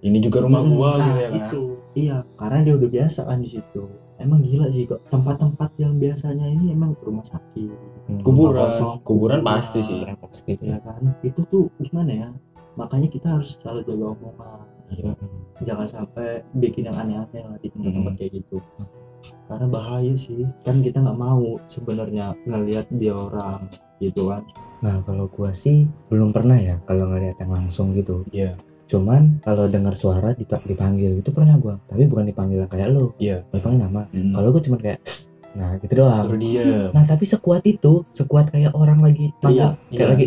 [0.00, 1.38] Ini juga rumah Mm, gua nah, gitu ya kan.
[1.40, 1.62] itu
[1.94, 3.82] iya karena dia udah biasa kan di situ
[4.22, 8.18] emang gila sih kok tempat-tempat yang biasanya ini emang rumah sakit Hmm.
[8.18, 9.46] Kuburan, kosong, kuburan kuburan.
[9.46, 10.02] pasti sih.
[10.18, 10.58] Pasti.
[10.58, 12.28] ya kan itu tuh gimana ya
[12.74, 14.60] makanya kita harus selalu jaga omongan.
[14.92, 15.14] Hmm.
[15.62, 18.18] jangan sampai bikin yang aneh-aneh lah di tempat-tempat Hmm.
[18.18, 18.58] kayak gitu
[19.46, 23.70] karena bahaya sih kan kita nggak mau sebenarnya ngelihat dia orang
[24.02, 24.42] gitu kan
[24.82, 28.26] Nah kalau gua sih belum pernah ya kalau ngeliat yang langsung gitu.
[28.34, 28.58] Iya.
[28.92, 31.80] Cuman kalau dengar suara dipanggil itu pernah gua.
[31.88, 33.16] Tapi bukan dipanggil kayak lo.
[33.16, 33.40] Iya.
[33.48, 34.04] Dipanggil nama.
[34.12, 34.36] Mm.
[34.36, 35.00] Kalau gua cuma kayak
[35.52, 36.16] nah gitu doang.
[36.16, 36.64] Suruh dia.
[36.92, 40.12] Nah tapi sekuat itu, sekuat kayak orang lagi Teriak, manggil, kayak iya.
[40.12, 40.26] lagi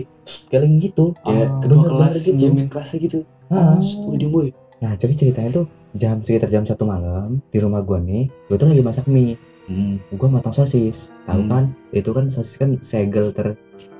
[0.49, 1.05] kayak lagi gitu.
[1.21, 2.37] Kayak Ah, kedua kelas gitu.
[2.41, 3.19] diamin kelasnya gitu.
[3.53, 3.77] Ah.
[3.81, 4.49] Tuh dia boy.
[4.81, 8.69] Nah jadi ceritanya tuh jam sekitar jam satu malam di rumah gua nih, gua tuh
[8.69, 9.37] lagi masak mie.
[9.65, 9.97] Hmm.
[10.13, 11.49] Gua matang sosis, tahu Hmm.
[11.49, 11.63] kan?
[11.89, 13.33] Itu kan sosis kan segel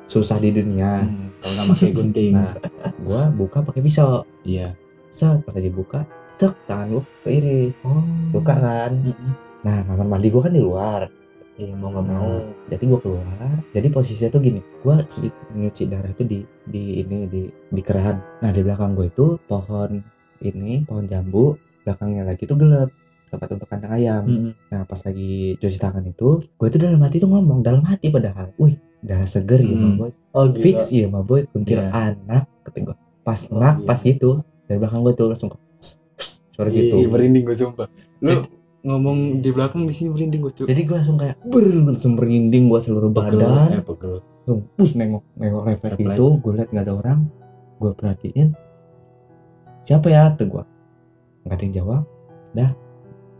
[0.06, 1.04] tersusah di dunia.
[1.04, 1.34] Hmm.
[1.42, 2.34] Kalau nggak pakai gunting.
[2.34, 2.54] Nah,
[3.06, 4.26] gua buka pakai pisau.
[4.46, 4.78] Iya.
[5.10, 6.04] Set pas lagi buka,
[6.36, 8.04] cek tangan gua keiris, oh
[8.36, 8.92] luka kan.
[9.00, 9.32] Mm-mm.
[9.64, 11.08] Nah kamar mandi gua kan di luar.
[11.56, 13.28] iya mau nggak mau Nah, jadi gua keluar.
[13.72, 18.20] Jadi posisinya tuh gini, gua cuci, nyuci darah tuh di di ini di di keran.
[18.44, 20.04] Nah di belakang gua itu pohon
[20.44, 21.56] ini pohon jambu,
[21.88, 22.92] belakangnya lagi tuh gelap
[23.32, 24.24] tempat untuk kandang ayam.
[24.28, 24.52] Mm-mm.
[24.68, 28.54] Nah pas lagi cuci tangan itu, gue tuh dalam hati tuh ngomong dalam hati padahal,
[28.60, 29.82] wih darah seger ya Hmm.
[29.84, 31.90] mah boy, oh gila fix ya mah boy kuntil Iya.
[31.94, 32.96] anak, kata gue.
[33.22, 33.86] Pas Oh, nak iya.
[33.86, 34.30] pas gitu
[34.66, 35.50] dari belakang gue tuh langsung
[36.52, 36.96] suara Iya, gitu.
[37.00, 37.88] Ih, merinding gue sumpah.
[38.20, 38.42] Lu
[38.82, 40.66] ngomong di belakang di sini merinding gue tuh.
[40.66, 43.70] Jadi gue langsung kayak ber, langsung merinding gue seluruh Pegel, badan.
[43.72, 44.16] eh pegel.
[44.42, 47.20] Langsung pus nengok nengok refleks gitu, gue liat nggak ada orang,
[47.76, 48.50] gue perhatiin
[49.82, 50.64] siapa ya tuh gue
[51.44, 52.02] nggak ada yang jawab
[52.52, 52.72] dah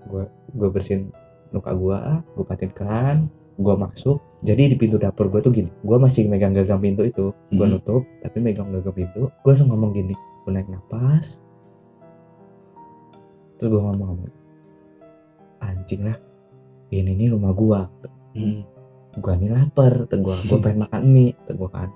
[0.06, 0.24] gue
[0.54, 1.10] gue bersihin
[1.50, 1.98] luka gue
[2.36, 3.18] gue patin keran
[3.56, 7.34] gue masuk jadi di pintu dapur gue tuh gini gue masih megang gagang pintu itu
[7.52, 7.76] gue Hmm.
[7.76, 10.14] nutup tapi megang gagang pintu gue langsung ngomong gini
[10.46, 11.42] gue naik napas
[13.58, 14.32] terus gue ngomong ngomong
[15.60, 16.18] anjing lah
[16.94, 17.82] ini nih rumah gue
[18.36, 18.62] Hmm.
[19.16, 21.90] gua nih lapar gua gua pengen makan mie gua kan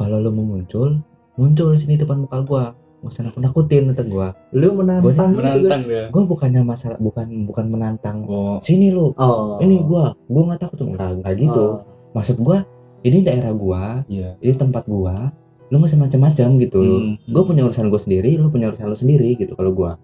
[0.00, 0.96] kalau lu mau muncul
[1.36, 2.64] muncul sini depan muka gua
[2.98, 4.28] nggak usah nakut nakutin tuh gua.
[4.50, 6.04] Lu menantang gitu, Menantang dia.
[6.08, 8.16] gua bukannya masalah bukan bukan menantang.
[8.24, 8.58] Oh.
[8.58, 9.14] sini lu.
[9.14, 9.58] Oh.
[9.58, 10.18] Ini gua.
[10.26, 10.82] Gua nggak takut.
[10.84, 11.66] Enggak enggak gitu.
[11.76, 11.86] Oh.
[12.10, 12.66] maksud gua
[13.00, 14.34] ini daerah gua Iya.
[14.38, 15.30] ini tempat gua
[15.68, 16.78] lu nggak usah macam-macam gitu.
[16.80, 17.14] Lu Hmm.
[17.28, 19.94] gua punya urusan gua sendiri lu punya urusan lu sendiri gitu kalau gua.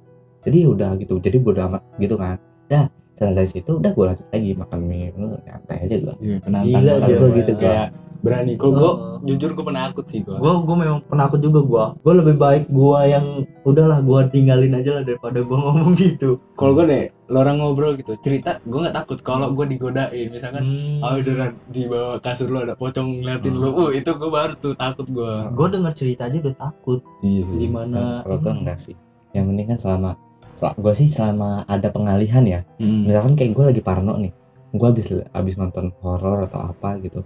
[0.44, 2.36] Jadi ya udah gitu jadi bodo amat gitu kan.
[2.68, 5.10] Dah setelah dari situ udah gua lanjut lagi makan mie.
[5.14, 6.14] Lu nyantai aja gua.
[6.20, 7.32] Iya, penantang Gila gua Pak.
[7.34, 7.86] gitu kayak
[8.24, 8.56] berani.
[8.56, 9.16] Kalau gua Oh.
[9.22, 10.40] jujur gua penakut sih gua.
[10.40, 11.84] gua gua memang penakut juga gua.
[12.00, 16.40] Gua lebih baik gua yang udahlah gua tinggalin aja lah daripada gua ngomong gitu.
[16.54, 20.64] Kalau gua deh, lo orang ngobrol gitu, cerita, gua nggak takut kalau gua digodain, misalkan
[20.64, 21.04] Hmm.
[21.04, 24.72] Oh udah di bawah kasur lu ada pocong ngeliatin lu, uh itu gua baru tuh
[24.74, 25.52] takut gua.
[25.52, 27.04] gua denger cerita aja udah takut.
[27.20, 28.24] Iya gimana?
[28.24, 28.96] Kalau gua enggak sih.
[29.30, 30.10] Yang penting kan selama
[30.54, 32.60] sel- gua sih selama ada pengalihan ya.
[32.80, 33.04] Hmm.
[33.04, 34.32] misalkan kayak gue lagi parno nih.
[34.74, 37.22] Gue habis habis nonton horor atau apa gitu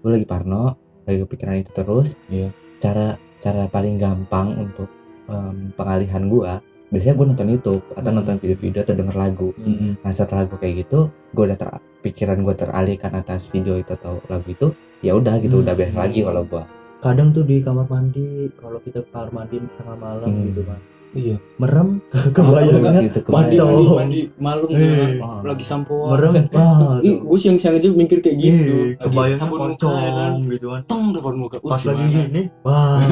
[0.00, 2.48] gue lagi parno lagi kepikiran itu terus Iya.
[2.78, 4.88] cara cara paling gampang untuk
[5.26, 6.50] em, pengalihan gue
[6.88, 8.18] biasanya gue nonton YouTube atau Hmm.
[8.18, 9.94] nonton video-video atau denger lagu Hmm.
[10.00, 11.68] nah setelah gue kayak gitu gue udah ter
[12.00, 14.68] pikiran gue teralihkan atas video itu atau lagu itu
[15.00, 15.64] ya udah gitu Hmm.
[15.64, 16.64] udah beres lagi kalau gue
[17.00, 20.44] kadang tuh di kamar mandi kalau kita ke kamar mandi tengah malam Hmm.
[20.46, 20.80] gitu kan
[21.10, 21.36] Iya.
[21.58, 21.98] merem
[22.36, 25.42] kebayangnya gitu Mandi mandi mandi malam tuh kan, Eh.
[25.42, 26.06] lagi sampo.
[26.08, 28.74] merem ah Ih, gue siang-siang aja mikir kayak gitu.
[28.94, 30.30] Lagi kebayangnya sabun muka pocong ya kan.
[30.46, 31.56] gitu kan Tong depan muka.
[31.58, 33.02] Pas lagi gini wah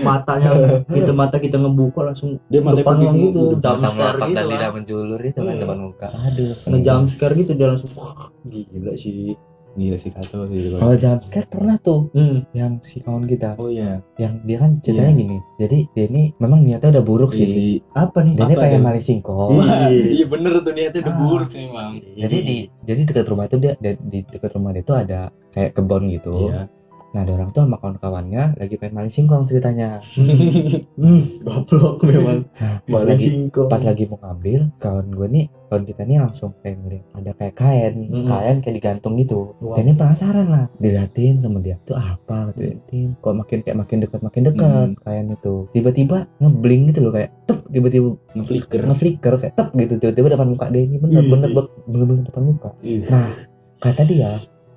[0.00, 0.50] matanya
[0.96, 4.38] kita mata kita ngebuka langsung Dia matanya depan pergi gitu jump scare mata gitu dan
[4.38, 5.60] kan lidah menjulur itu kan Iya.
[5.60, 9.34] depan muka aduh nge jump scare gitu dia langsung wah gila sih
[9.72, 12.50] Gila sih kacau sih kalau jump scare pernah tuh hmm.
[12.52, 14.02] yang si kawan kita Oh iya.
[14.16, 15.20] yang dia kan ceritanya Iya.
[15.20, 18.62] gini jadi dia ini memang niatnya udah buruk Iya sih apa nih dia ini Apa
[18.62, 18.86] pengen tuh?
[18.86, 19.88] maling singkong Iya.
[20.12, 21.20] Iya bener tuh niatnya udah Ah.
[21.20, 21.92] buruk sih emang.
[22.14, 25.70] jadi di jadi dekat rumah itu dia di di dekat rumah dia itu ada kayak
[25.72, 26.66] kebun gitu Iya.
[27.10, 29.98] Nah ada orang tuh sama kawan-kawannya lagi pengen maling singkong ceritanya.
[30.94, 32.46] Hmm goblok memang.
[32.60, 33.66] Nah, pas Maling lagi singkong.
[33.66, 37.54] pas lagi mau ngambil kawan gue nih kawan kita nih langsung kayak ngeliat ada kayak
[37.56, 38.26] kain Mm-mm.
[38.26, 39.58] kain kayak digantung gitu.
[39.58, 39.74] Wah.
[39.74, 42.54] dan ini penasaran lah diliatin sama dia tuh apa?
[42.54, 44.94] Diliatin kok makin kayak makin dekat makin dekat Hmm.
[45.00, 45.54] kain itu.
[45.72, 48.82] Tiba-tiba ngebling gitu loh kayak tep tiba-tiba ngeflicker.
[48.86, 50.84] ngeflicker kayak tep gitu tiba-tiba depan muka dia.
[50.84, 51.50] Ini bener bener
[51.90, 52.70] bener bener, depan muka.
[53.10, 53.28] Nah
[53.80, 54.30] kata dia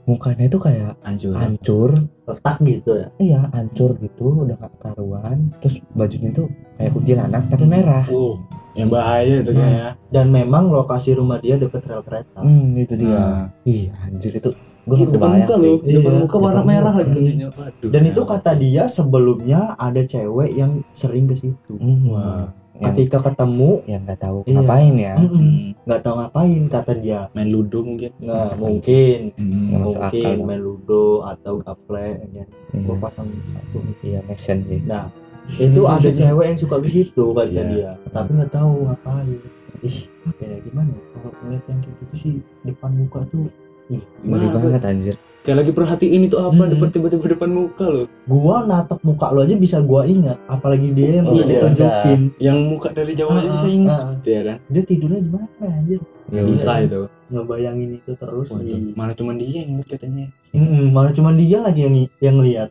[0.03, 1.33] mukanya itu kayak hancur.
[1.35, 1.91] hancur.
[2.23, 3.07] Retak gitu ya?
[3.19, 5.51] Iya hancur gitu udah gak karuan.
[5.59, 6.47] Terus bajunya tuh
[6.79, 8.05] kayak kuntilanak tapi merah.
[8.07, 8.39] Uh
[8.73, 9.61] yang bahaya itu Nah.
[9.61, 9.87] kayaknya.
[10.09, 12.41] Dan memang lokasi rumah dia deket rel kereta.
[12.41, 13.13] Hmm itu dia.
[13.13, 13.45] Nah.
[13.69, 14.49] ih anjir itu.
[14.83, 15.63] Gue gak depan muka sih.
[15.63, 17.55] loh depan Iya, muka warna depan merah lagi Hmm.
[17.55, 21.73] Waduh, dan itu kata dia sebelumnya ada cewek yang sering ke situ.
[21.79, 22.11] Hmm.
[22.11, 22.51] Wah.
[22.73, 24.53] Yang, ketika ketemu yang nggak tahu Iya.
[24.57, 25.13] ngapain ya.
[25.19, 27.21] Hmm, nggak tahu ngapain kata dia.
[27.37, 28.11] Main ludo mungkin.
[28.17, 29.19] Nah mungkin.
[29.37, 29.65] Hmm.
[29.69, 30.47] Nggak masuk mungkin akal.
[30.47, 32.43] main ludo atau gaple ya.
[32.73, 33.77] Iya, gue pasang satu.
[34.01, 34.81] Iya make sense sih.
[34.89, 35.13] Nah
[35.59, 37.63] itu ada cewek yang suka ke situ kata Iya.
[37.69, 37.91] dia.
[38.09, 39.37] Tapi nggak tahu ngapain.
[39.83, 42.33] Ih apa ya gimana ya, kalau ngeliat yang kayak gitu sih
[42.63, 43.51] depan muka tuh
[43.91, 46.71] ih ngeri Gimana, banget anjir kayak lagi perhatiin itu apa Hmm.
[46.71, 48.07] depan tiba-tiba depan muka loh.
[48.25, 52.57] Gua natap muka lo aja bisa gua ingat apalagi dia yang udah Iya, ditunjukin yang
[52.63, 54.15] muka dari jauh aja Ah, bisa ah, inget ah.
[54.23, 54.57] ya kan?
[54.71, 55.99] Dia tidurnya gimana anjir?
[56.31, 56.41] Ya Iya.
[56.47, 57.01] bisa udah itu.
[57.29, 60.25] ngebayangin itu terus Waduh, mana cuma dia yang inget katanya.
[60.53, 62.69] Mm-mm, malah cuma dia lagi yang yang lihat.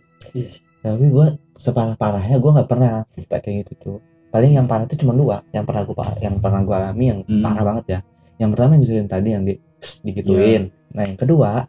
[0.83, 3.99] Tapi gue separah parahnya gue nggak pernah kayak gitu tuh.
[4.33, 7.45] Paling yang parah tuh cuma dua yang pernah gue yang pernah gue alami yang Hmm.
[7.45, 7.99] parah banget ya.
[8.41, 9.55] Yang pertama yang disuruhin tadi yang di
[10.01, 10.63] digituin.
[10.97, 11.69] Nah yang kedua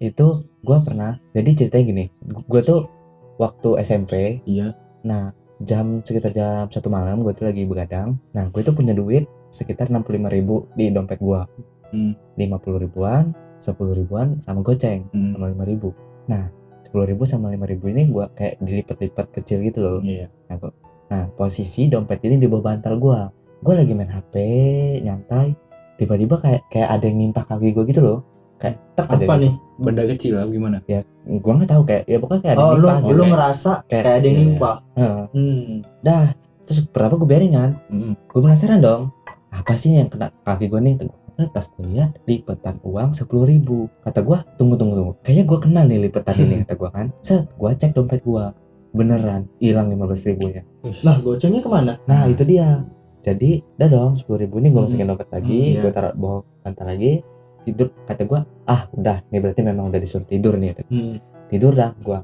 [0.00, 0.26] itu
[0.64, 2.88] gue pernah jadi ceritanya gini gue tuh
[3.36, 4.72] waktu SMP iya.
[5.04, 9.28] nah jam sekitar jam satu malam gue tuh lagi begadang nah gue tuh punya duit
[9.52, 11.42] sekitar 65.000 ribu di dompet gue
[11.90, 12.14] Hmm.
[12.38, 15.34] 50 ribuan 10 ribuan sama goceng Hmm.
[15.34, 15.90] sama 5 ribu.
[16.30, 16.46] Nah
[16.86, 19.98] 10 ribu sama 5 ribu ini gue kayak dilipat-lipat kecil gitu loh.
[19.98, 20.30] Iya.
[20.46, 20.76] Nah, gua-
[21.10, 23.20] nah, posisi dompet ini di bawah bantal gue
[23.60, 24.32] gue lagi main hp
[25.04, 25.52] nyantai
[25.98, 28.18] tiba-tiba kayak kayak ada yang nimpah kaki gue gitu loh
[28.60, 29.32] kayak aja apa gitu.
[29.40, 29.52] nih?
[29.76, 30.76] Benda kecil lah gimana?
[31.24, 33.32] Gue nggak tahu kayak ya pokoknya kayak ada oh yang lu nimpah gitu lu kayak,
[33.32, 35.24] ngerasa kayak- kayak ada yang iya, nimpah Heeh.
[35.32, 35.72] hmm.
[36.00, 36.24] dah
[36.62, 37.70] terus pertama gue biarin kan?
[37.88, 38.12] Hmm.
[38.14, 39.02] gue penasaran dong
[39.50, 40.94] apa sih yang kena kaki gue nih?
[41.48, 43.88] Pas gue lihat lipetan uang sepuluh ribu.
[44.00, 45.12] Kata gue tunggu tunggu tunggu.
[45.20, 47.06] Kayaknya gue kenal nih lipetan ini kata gue kan.
[47.18, 48.44] Set gue cek dompet gue
[48.90, 50.66] beneran hilang lima belas ribunya
[51.00, 51.94] nah gocengnya ke mana?
[52.04, 52.82] Nah itu dia.
[53.20, 54.86] Jadi udah dong sepuluh ribu ini gue Hmm.
[54.86, 55.80] masukin dompet lagi Hmm, iya.
[55.80, 57.12] gue taruh bawah bantal lagi
[57.66, 61.48] tidur kata gue ah udah nih berarti memang udah disuruh tidur nih hmm.
[61.52, 62.18] tidur dah gue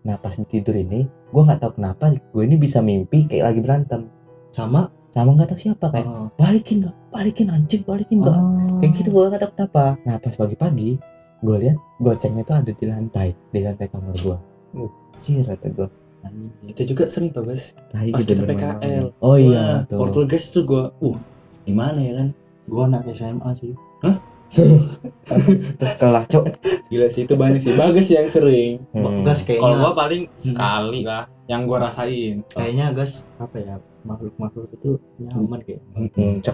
[0.00, 4.10] nah pas tidur ini gue nggak tahu kenapa gue ini bisa mimpi kayak lagi berantem.
[4.50, 4.90] Sama?
[5.10, 6.28] Sama nggak tahu siapa kayak oh.
[6.34, 6.96] balikin nggak?
[7.10, 8.34] Balikin anjing balikin nggak?
[8.34, 8.78] Oh.
[8.82, 9.84] kayak gitu gue nggak tahu kenapa.
[10.06, 10.90] Nah pas pagi-pagi
[11.40, 14.38] gue lihat gocengnya itu ada di lantai di lantai kamar gue
[14.70, 14.86] Uh.
[15.18, 15.88] Cir kata gue
[16.70, 17.74] itu juga sering tau guys.
[17.90, 18.54] Tai pas gitu kita.
[18.54, 21.16] PKL oh Wah, iya tuh Portal Guys tuh gue uh
[21.66, 22.28] gimana ya kan?
[22.70, 23.74] Gua anak SMA sih
[24.50, 26.44] terus kalah cok.
[26.90, 27.74] Gila sih itu banyak sih.
[27.78, 28.82] Bagus yang sering.
[28.90, 29.22] Hmm.
[29.22, 29.62] gas kayaknya.
[29.62, 32.42] Kalau gua paling sekali lah yang gua rasain.
[32.50, 35.80] Kayaknya gas apa ya makhluk makhluk itu nyaman kayak.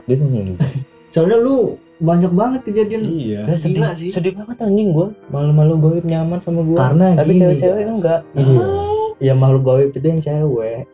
[0.05, 0.61] Gitu hmm.
[1.15, 3.03] soalnya lu banyak banget kejadian.
[3.09, 3.41] Iya.
[3.57, 4.11] Sedih, Gila sih.
[4.13, 8.21] sedih banget anjing gue malu-malu goib nyaman sama gue Karena tapi cewek-cewek enggak.
[8.37, 8.86] Iya
[9.18, 10.85] ya makhluk gaib itu yang cewek.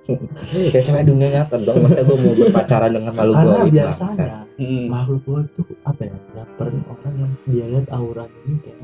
[0.70, 1.82] Ya cewek dunia nyata dong.
[1.82, 4.86] Masa gue mau berpacaran dengan malu karena biasanya Hmm.
[4.86, 6.14] makhluk gaib itu apa ya?
[6.32, 8.78] Nyamperin orang yang dia lihat aura ini kayak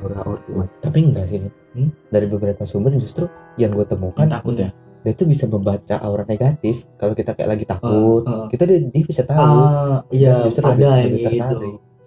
[0.00, 1.40] aura aura kuat tapi enggak sih.
[1.72, 1.88] Hmm?
[2.08, 3.24] dari beberapa sumber justru
[3.56, 4.68] yang gue temukan Kan takut ya?
[5.02, 6.84] dia tuh bisa membaca aura negatif.
[6.94, 8.44] Kalau kita kayak lagi takut ah.
[8.46, 9.40] kita dia, dia bisa tahu.
[9.40, 11.56] Ah iya Justru ada lebih- yang lebih gitu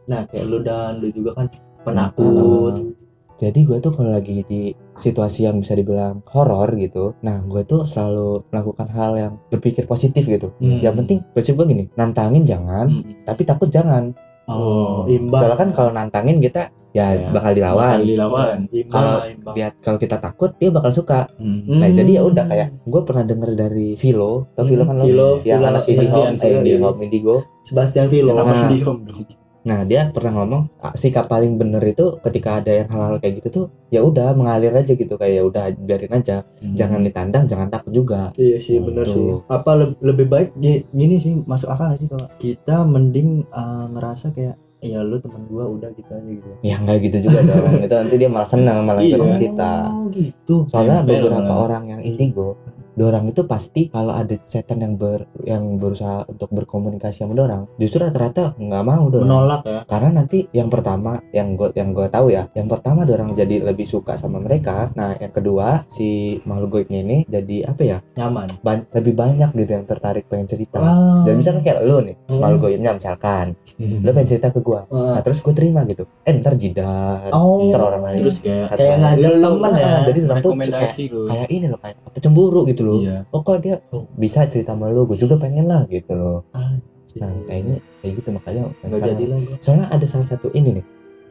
[0.05, 1.49] nah kayak lu dan lu juga kan
[1.81, 2.93] penakut
[3.35, 7.83] jadi gue tuh kalau lagi di situasi yang bisa dibilang horor gitu nah gue tuh
[7.83, 10.79] selalu melakukan hal yang berpikir positif gitu Hmm.
[10.79, 13.03] yang penting prinsip gue gini nantangin jangan Hmm.
[13.27, 14.15] tapi takut jangan
[14.47, 15.11] oh Hmm.
[15.11, 19.15] imbang soalnya kan kalau nantangin kita ya Ya, bakal dilawan bakal dilawan kalau
[19.51, 21.67] lihat kalau kita takut dia bakal suka Hmm.
[21.67, 21.97] nah Hmm.
[21.99, 25.59] jadi ya udah kayak gue pernah denger dari Vilo tau Vilo kan lo Vilo, yang
[25.59, 27.19] Vilo, anak si Sebastian, Home eh, di
[27.67, 28.07] Sebastian.
[28.07, 29.43] Vilo Nah.
[29.65, 33.49] Nah dia pernah ngomong ah, sikap paling bener itu ketika ada yang hal-hal kayak gitu
[33.51, 36.73] tuh ya udah mengalir aja gitu kayak ya udah biarin aja Hmm.
[36.73, 39.25] jangan ditantang jangan takut juga Iya sih Nah, bener sih.
[39.47, 44.31] Apa le- lebih baik gi- gini sih masuk akal sih kalau kita mending uh, ngerasa
[44.31, 46.51] kayak ya lu teman gua udah gitu aja gitu.
[46.61, 49.17] ya nggak gitu juga dong itu nanti dia malah senang malah Iya.
[49.35, 50.55] kita Oh gitu.
[50.65, 51.57] soalnya Nempel beberapa malah.
[51.59, 52.53] orang yang indigo
[52.95, 57.99] dorang itu pasti kalau ada setan yang ber yang berusaha untuk berkomunikasi sama dorang justru
[58.01, 59.27] rata-rata nggak mau dorang.
[59.27, 59.79] Menolak ya?
[59.85, 63.83] Karena nanti yang pertama yang gue yang gue tahu ya yang pertama dorang jadi lebih
[63.83, 66.07] suka sama mereka nah yang kedua si
[66.41, 67.97] makhluk goibnya ini jadi apa ya?
[68.15, 68.47] Nyaman.
[68.61, 70.77] Ban- lebih banyak gitu yang tertarik pengen cerita.
[70.77, 71.23] Ah.
[71.23, 72.39] dan misalkan kayak lu nih Hmm.
[72.39, 75.17] makhluk goibnya misalkan lu pengen cerita ke gua Ah.
[75.17, 76.07] nah terus gue terima gitu.
[76.23, 78.19] Eh ntar jidat oh ntar orang lain.
[78.21, 79.83] terus kayak kayak ngajak temen ya?
[79.85, 80.89] ah, jadi orang tuh kayak,
[81.27, 83.01] kayak ini loh kayak apa cemburu gitu loh.
[83.01, 83.25] Iya.
[83.33, 86.39] Oh kok dia oh, bisa cerita sama lu gue juga pengen lah gitu loh.
[86.53, 89.57] Nah kayaknya kayak gitu makanya nggak jadi lah gua.
[89.59, 90.85] Soalnya ada salah satu ini nih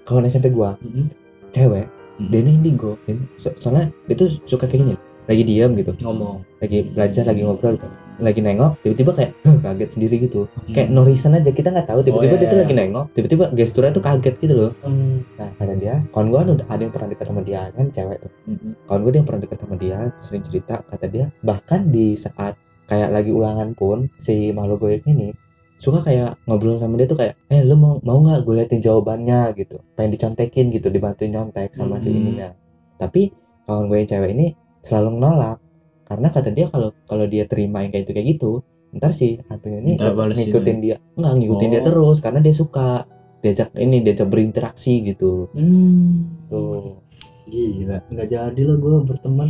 [0.04, 0.74] kawan SMP gua.
[0.82, 1.06] Mm-mm.
[1.54, 2.30] cewek Mm.
[2.30, 2.94] dia ini indigo
[3.34, 4.94] so- soalnya dia tuh suka kayak gini
[5.26, 5.98] lagi diam gitu.
[5.98, 6.46] Ngomong.
[6.62, 7.90] Lagi belajar lagi ngobrol gitu
[8.22, 9.32] lagi nengok tiba-tiba kayak
[9.64, 12.58] kaget sendiri gitu kayak no reason aja kita nggak tahu tiba-tiba Oh, dia iya, tuh
[12.58, 12.64] iya.
[12.66, 15.26] lagi nengok tiba-tiba gesturnya tuh kaget gitu loh Hmm.
[15.34, 18.30] nah kata dia kawan kan udah ada yang pernah dekat sama dia kan cewek tuh
[18.46, 18.72] Mm-mm.
[18.86, 22.54] kawan gue dia yang pernah dekat sama dia sering cerita kata dia bahkan di saat
[22.84, 25.32] kayak lagi ulangan pun si makhluk goib ini
[25.80, 29.56] suka kayak ngobrol sama dia tuh kayak eh lu mau mau nggak gue liatin jawabannya
[29.56, 32.20] gitu pengen dicontekin gitu dibantuin nyontek sama si Hmm.
[32.20, 32.48] ininya
[32.96, 33.32] tapi
[33.64, 34.46] kawan gue yang cewek ini
[34.84, 35.56] selalu nolak
[36.04, 38.52] karena kata dia kalau kalau dia terima yang kayak itu kayak gitu
[38.92, 41.86] ntar si hantunya ini ngikutin dia nggak ngikutin dia Oh.
[41.86, 43.08] terus karena dia suka
[43.40, 46.46] diajak ini diajak berinteraksi gitu Hmm.
[46.46, 47.02] tuh
[47.44, 49.48] gila nggak jadi lah gue berteman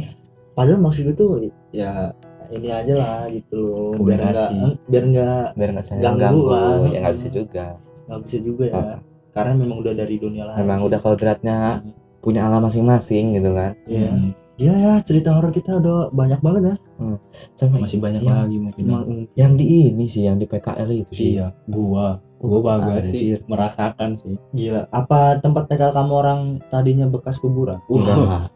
[0.52, 1.30] padahal maksud gue tuh
[1.70, 2.10] ya
[2.50, 4.88] ini aja lah gitu loh biar nggak Komunikasi.
[4.88, 6.74] biar nggak biar nggak Ganggu ganggu, lah.
[6.88, 7.66] ya nggak bisa juga
[8.04, 8.82] nggak bisa juga ya
[9.34, 10.86] karena memang udah dari dunia lain memang sih.
[10.88, 11.92] udah kodratnya Hmm.
[12.20, 14.10] punya alam masing-masing gitu kan Iya.
[14.10, 14.30] Hmm.
[14.54, 16.76] Gila ya cerita horor kita udah banyak banget ya.
[17.58, 21.10] sama masih banyak yang, lagi mungkin Emang- yang di ini sih yang di PKL itu
[21.12, 21.28] sih.
[21.36, 23.40] Iya gua gua bangga sih Anjir.
[23.46, 24.86] merasakan sih Gila.
[24.88, 27.78] Apa tempat PKL kamu orang tadinya bekas kuburan?
[27.86, 28.50] enggak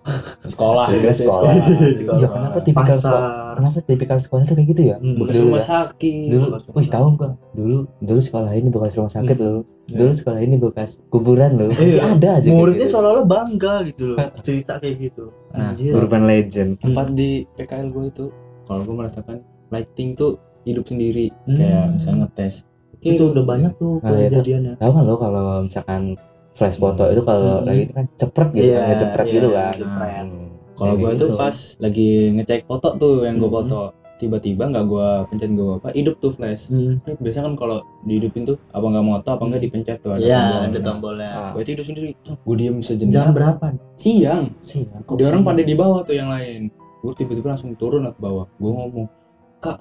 [0.44, 1.52] sekolah Gua kira biasanya sekolah.
[1.94, 2.16] Sekolah.
[2.16, 5.58] iya kenapa tipikal sekolah kenapa tipikal sekolah tuh kayak gitu ya Hmm, bekas Dulu rumah
[5.58, 5.66] ya.
[5.66, 9.46] sakit dulu bekas wih tahu gua dulu dulu sekolah ini bekas rumah sakit Hmm.
[9.46, 9.96] loh Iya.
[9.96, 12.02] dulu sekolah ini bekas kuburan loh masih Iya.
[12.10, 12.92] ada aja Muridnya gitu.
[12.92, 14.18] seolah-olah bangga gitu loh.
[14.38, 15.24] Cerita kayak gitu.
[15.50, 15.92] Nah, Anjir.
[15.94, 18.26] urban legend tempat di PKL gue itu
[18.62, 21.56] kalau gue merasakan lighting tuh hidup sendiri Hmm.
[21.56, 22.68] kayak misalnya ngetes
[23.00, 24.74] itu udah banyak tuh Nah, itu- kejadiannya.
[24.76, 26.02] tahu kan lo kalau misalkan
[26.52, 27.66] flash foto itu kalau Hmm.
[27.66, 29.72] lagi kan cepret gitu kan Iya, ngejepret iya, gitu kan.
[30.26, 30.48] Hmm.
[30.74, 31.20] kalau gue gitu.
[31.20, 33.58] tuh pas lagi ngecek foto tuh yang gue Hmm.
[33.60, 33.80] foto
[34.16, 36.98] tiba-tiba nggak gue pencet gue apa hidup tuh flash Hmm.
[37.16, 39.66] biasanya kan kalau dihidupin tuh apa nggak moto apa nggak Hmm.
[39.70, 40.58] dipencet tuh ada Iya, tombol.
[40.64, 41.30] ada tombolnya.
[41.30, 41.50] Ah.
[41.52, 43.66] gue itu hidup sendiri gue diem Jam sejenak berapa?
[43.94, 46.66] siang sih kok dia orang pada di bawah tuh yang lain
[46.98, 49.06] gue tiba-tiba langsung turun ke bawah gue ngomong
[49.56, 49.78] kak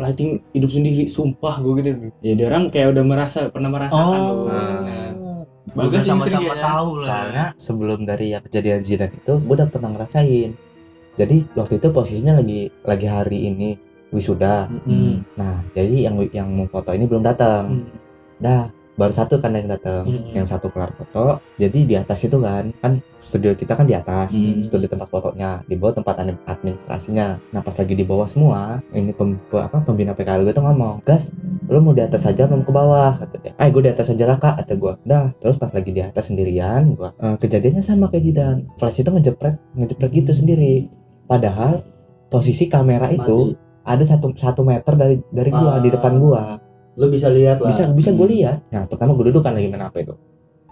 [0.00, 1.88] lighting hidup sendiri sumpah gue gitu
[2.20, 4.48] ya dia orang kayak udah merasa pernah merasakan Oh.
[4.48, 5.10] loh nah,
[5.70, 6.64] bagus sama-sama ya.
[6.64, 7.04] tahu lah.
[7.04, 7.06] ya.
[7.06, 10.50] soalnya sebelum dari yang kejadian jiran itu gue udah pernah ngerasain
[11.14, 13.76] jadi waktu itu posisinya lagi lagi hari ini
[14.10, 15.22] wisuda Hmm.
[15.36, 17.86] nah jadi yang yang mau foto ini belum datang Hmm.
[18.40, 20.36] dah baru satu kan yang datang Hmm.
[20.36, 24.32] yang satu kelar foto jadi di atas itu kan kan studio kita kan di atas
[24.32, 24.60] Hmm.
[24.60, 27.40] studio tempat fotonya di bawah tempat admin- administrasinya.
[27.48, 31.00] Nah pas lagi di bawah semua ini pem, pe- apa pembina PKL gue tuh ngomong
[31.00, 31.32] gas
[31.64, 33.16] lu mau di atas aja mau ke bawah.
[33.16, 34.92] Kata dia eh gue di atas aja lah kak kata gue.
[35.02, 39.08] Dah terus pas lagi di atas sendirian gue eh, kejadiannya sama kayak Jidan flash itu
[39.08, 40.90] ngejepret ngejepret gitu sendiri.
[41.24, 41.86] Padahal
[42.26, 45.78] posisi kamera itu ada satu satu meter dari dari gua Ah.
[45.78, 46.42] di depan gua
[47.00, 47.66] Lu bisa lihat lah.
[47.66, 48.34] bisa bisa gue Hmm.
[48.36, 50.12] lihat nah pertama gue duduk kan lagi main apa itu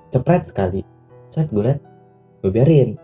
[0.09, 0.85] cepret sekali
[1.29, 1.81] set gue lihat
[2.39, 3.01] gue biarin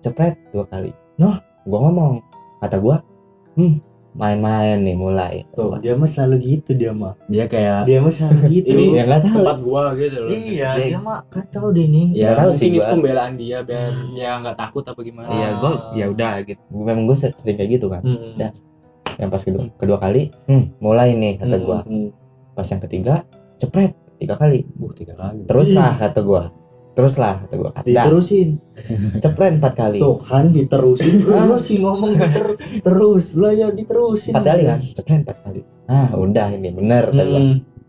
[0.00, 1.38] cepret dua kali Hah?
[1.62, 2.24] gue ngomong
[2.58, 2.96] kata gue
[3.54, 3.74] hmm
[4.14, 7.18] main-main nih mulai Tuh, dia mah selalu gitu dia mah.
[7.26, 8.66] dia kayak Dia mah selalu gitu.
[8.70, 12.06] Ini ya nggak tahu tempat gua gitu loh Iya, Dia- dia mah kacau deh nih.
[12.14, 12.88] Ya tahu mungkin sih itu gua.
[12.88, 17.16] pembelaan dia biar dia nggak takut apa gimana Iya gue ya udah gitu memang gue
[17.18, 18.38] sering kayak gitu kan Hmm.
[18.38, 18.52] Dah.
[19.14, 22.08] yang pas kedua kedua kali hmm mulai nih kata gue Hmm.
[22.54, 23.14] Pas yang ketiga
[23.56, 26.42] cepret tiga kali uh tiga kali teruslah kata gue
[26.94, 28.48] teruslah kata gue dah Diterusin.
[29.22, 31.26] cepret empat kali Tuh kan diterusin.
[31.26, 33.34] Lu sih ngomong diter terus.
[33.34, 34.30] Lah ya diterusin.
[34.30, 37.42] empat kali kan cepret empat kali ah udah ini bener kata gue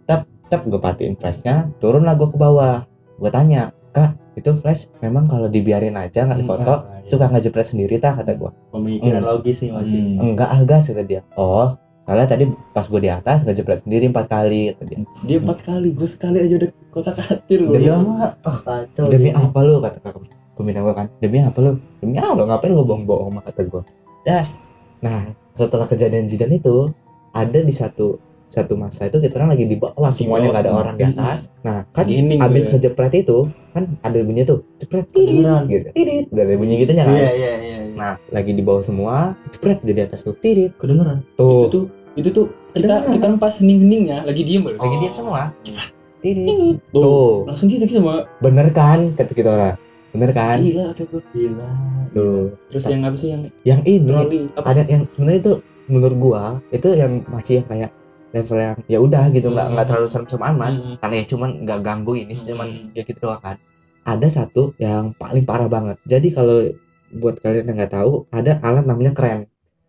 [0.06, 0.22] Hmm.
[0.46, 2.86] tep gue patiin flashnya turun lah gue ke bawah
[3.16, 7.02] gue tanya kak itu flash memang kalau dibiarin aja nggak difoto ah, iya.
[7.02, 9.30] suka ngejepret sendiri tak kata gue Pemikiran Hmm.
[9.32, 9.98] logis nih masih.
[9.98, 10.22] Hmm.
[10.28, 11.74] enggak ah gas kata dia oh
[12.06, 14.98] soalnya tadi pas gue di atas ngejepret sendiri empat kali kata dia.
[15.42, 17.18] Empat kali gue sekali aja udah kotak
[17.50, 19.10] gue Dia mah ah, kacau.
[19.10, 19.82] demi apa lu?
[19.82, 21.10] Kata kakak pembina gue kan.
[21.18, 21.82] Demi apa lu?
[22.00, 23.84] Demi apa ngapain lu bohong-bohong mah kata gue
[24.26, 24.42] dah
[25.06, 25.22] nah
[25.54, 26.90] setelah kejadian Zidan itu
[27.32, 28.18] ada di satu
[28.50, 30.82] satu masa itu kita orang lagi di bawah semuanya nggak ada semua.
[30.86, 31.40] orang di atas.
[31.62, 32.70] Nah kan Gini gitu abis ya.
[32.78, 33.38] ngejepret itu
[33.76, 34.64] kan ada bunyi tuh.
[34.80, 37.16] Cepret tidit gitu tidit udah ada bunyi gitunya kan?
[37.16, 37.75] Iya iya iya.
[37.96, 39.16] Nah lagi di bawah semua
[39.50, 40.76] jepret dia di atas tuh tirit.
[40.76, 41.24] Kedengeran.
[41.34, 41.84] Itu tuh tuh
[42.16, 43.14] itu tuh kita Kedengeran.
[43.16, 44.62] kita kan pas hening-heningnya lagi diem.
[44.62, 45.02] Baru lagi Oh.
[45.02, 45.42] diam semua.
[46.20, 46.78] Tirit.
[46.92, 47.46] Tuh.
[47.46, 49.76] Langsung gitu sama bener kan kata kita orang?
[50.12, 50.58] Bener kan?
[50.60, 51.72] Gila tuh gila.
[52.12, 52.56] Tuh.
[52.72, 54.68] Terus yang apa sih yang yang ini troli apa?
[54.72, 55.54] ada yang sebenarnya itu
[55.86, 57.92] menurut gua itu yang masih yang kayak
[58.32, 60.72] level yang ya udah gitu nggak nggak terlalu serem-serem amat.
[60.74, 60.96] Hmm.
[61.00, 62.46] karena ya cuman nggak ganggu ini Hmm.
[62.48, 63.58] cuman ya gitu doang kan.
[64.06, 65.98] Ada satu yang paling parah banget.
[66.06, 66.70] Jadi kalau
[67.12, 69.40] buat kalian yang nggak tahu ada alat namanya kren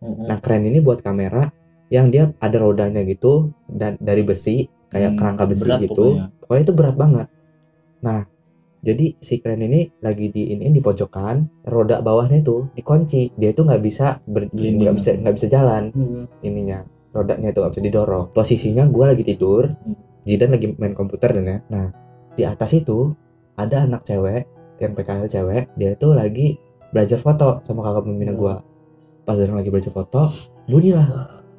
[0.01, 1.49] nah kren ini buat kamera
[1.89, 5.95] yang dia ada rodanya gitu dan dari besi kayak Hmm, kerangka besi berat gitu.
[5.95, 6.25] pokoknya.
[6.43, 7.27] pokoknya itu berat banget.
[8.03, 8.19] Nah
[8.83, 13.35] jadi si kren ini lagi di ini di pojokan roda bawahnya itu dikunci.
[13.39, 16.27] Dia itu nggak bisa nggak bisa nggak bisa jalan Hmm.
[16.43, 16.83] ininya.
[17.15, 18.25] Rodanya itu nggak bisa didorong.
[18.35, 19.95] Posisinya gue lagi tidur Hmm.
[20.27, 21.57] Jidan lagi main komputer dan ya.
[21.71, 21.87] Nah
[22.35, 23.15] di atas itu
[23.55, 24.43] ada anak cewek
[24.77, 25.71] yang PKL cewek.
[25.79, 26.59] Dia itu lagi
[26.91, 28.41] belajar foto sama kakak pembina Hmm.
[28.41, 28.55] gue
[29.27, 30.31] pas orang lagi belajar foto
[30.71, 31.07] bunyilah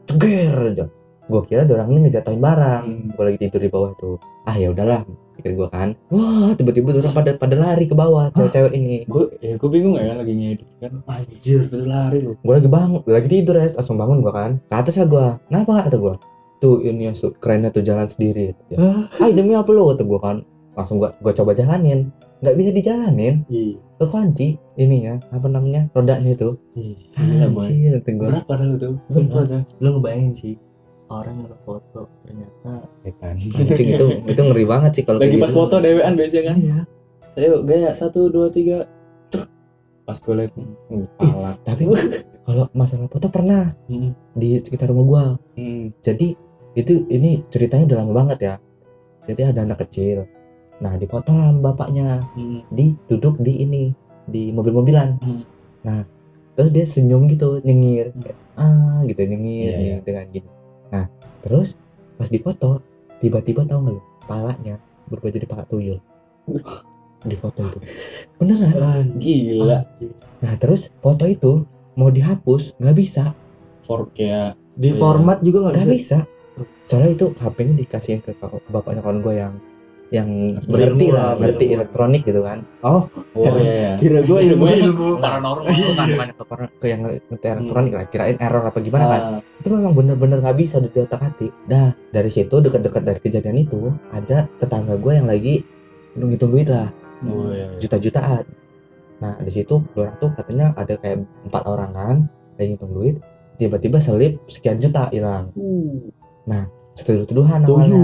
[0.08, 0.86] ceger aja.
[1.28, 2.84] Gue kira orang ini ngejatuhin barang.
[2.88, 3.12] Hmm.
[3.12, 4.16] gue lagi tidur di bawah tuh.
[4.48, 5.04] Ah ya udahlah
[5.36, 5.92] pikir gue kan.
[6.08, 9.04] Wah tiba-tiba orang pada pada lari ke bawah cewek-cewek ini.
[9.04, 11.04] Gue ya gue bingung ya lagi ngedit kan.
[11.04, 12.32] Anjir betul lari lu.
[12.40, 14.50] Gue lagi bangun lagi tidur ya langsung bangun gue kan.
[14.64, 16.14] Ke atas ya gue kenapa kata gue
[16.58, 18.56] tuh ini yang kerennya tuh jalan sendiri.
[18.72, 18.80] Ya.
[19.20, 20.36] Ah demi apa lo kata gue kan.
[20.72, 22.08] Langsung gue gue coba jalanin
[22.38, 26.54] nggak bisa dijalanin Ih, kekunci ininya apa namanya rodanya itu.
[26.74, 27.66] Gila, boy.
[27.66, 30.54] Anjir, gue berat padahal tuh sumpah tuh lu ngebayangin sih
[31.08, 33.34] orang yang foto ternyata Setan.
[33.40, 35.58] Anjing itu itu ngeri banget sih kalau lagi kayak pas gitu.
[35.58, 36.78] foto dewean biasanya kan iya
[37.32, 38.86] saya gaya satu dua tiga
[40.08, 41.84] pas gue liat uh, tapi
[42.48, 44.16] kalau masalah foto pernah Hmm.
[44.32, 45.24] di sekitar rumah gua
[45.60, 46.00] hmm.
[46.00, 46.32] jadi
[46.76, 48.54] itu ini ceritanya udah lama banget ya
[49.28, 50.24] jadi ada anak kecil
[50.78, 52.22] nah dipoto lah sama bapaknya.
[52.34, 52.62] Hmm.
[52.70, 53.84] di duduk di ini
[54.26, 55.18] di mobil-mobilan.
[55.18, 55.42] Hmm.
[55.82, 56.02] nah
[56.54, 58.10] terus dia senyum gitu nyengir.
[58.14, 59.98] Kayak, ah gitu nyengir Iya, nih, iya.
[60.02, 60.48] dengan gini.
[60.90, 61.04] Nah
[61.40, 61.78] terus
[62.14, 62.82] pas dipoto
[63.18, 64.76] tiba-tiba tahu nggak lu palanya
[65.06, 65.98] berubah jadi pala tuyul.
[67.26, 67.78] Di foto itu
[68.38, 68.70] beneran.
[69.18, 69.58] Anjir.
[69.58, 69.80] gila.
[70.38, 71.66] Nah terus foto itu
[71.98, 73.34] mau dihapus nggak bisa.
[73.82, 74.98] For kayak di Iya.
[75.02, 76.22] format juga nggak bisa?
[76.22, 76.66] bisa.
[76.86, 78.34] Soalnya itu HP-nya dikasihin ke
[78.70, 79.54] bapaknya kawan gue yang
[80.08, 81.76] yang Ngerti lah ngerti ilmu.
[81.76, 82.64] elektronik gitu kan.
[82.80, 83.06] Oh
[83.36, 83.92] oh iya iya.
[84.00, 85.68] kira gue ilmu Ilmu- paranormal.
[85.68, 89.20] bukan ke, per- ke yang ngerti elektronik lah kirain error apa gimana kan.
[89.20, 93.56] Ah, itu memang bener-bener nggak bisa udah otak hati dah dari situ dekat-dekat dari kejadian
[93.60, 95.60] itu ada tetangga gue yang lagi
[96.16, 96.88] ngitung duit lah.
[97.28, 97.78] Oh iya, iya.
[97.82, 98.44] juta-jutaan.
[99.20, 102.16] Nah di situ orang tuh katanya ada kayak empat orang kan
[102.56, 103.16] lagi ngitung duit
[103.58, 105.52] tiba-tiba selip sekian juta hilang.
[105.52, 106.64] Uh.
[106.98, 108.02] Setuduh-tuduhan tuyul awalnya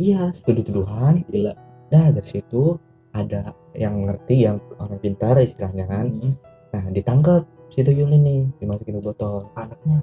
[0.00, 1.52] iya setuduh-tuduhan gila.
[1.92, 2.80] Dah dari situ
[3.12, 6.08] ada yang ngerti yang orang pintar istilahnya kan.
[6.08, 6.34] Hmm.
[6.70, 9.50] nah ditangkap si tuyul ini dimasukin ke botol.
[9.58, 10.00] Anaknya.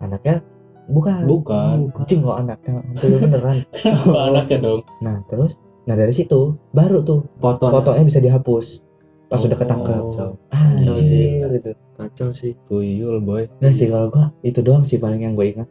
[0.00, 0.36] Anaknya
[0.88, 1.22] bukan.
[1.28, 1.76] Bukan.
[1.92, 2.80] Kucing kok anaknya?
[2.96, 3.58] Tuyul beneran.
[3.74, 4.80] Kenapa anaknya dong?
[5.04, 8.80] Nah terus nah dari situ baru tuh foto fotonya bisa dihapus.
[9.28, 9.60] Pas udah Oh.
[9.60, 10.02] ketangkep.
[10.14, 10.30] Kacau.
[10.54, 12.54] anjir itu kacau sih.
[12.70, 13.50] Tuyul boy.
[13.58, 15.68] Nah sih kalau gua itu doang sih paling yang gue ingat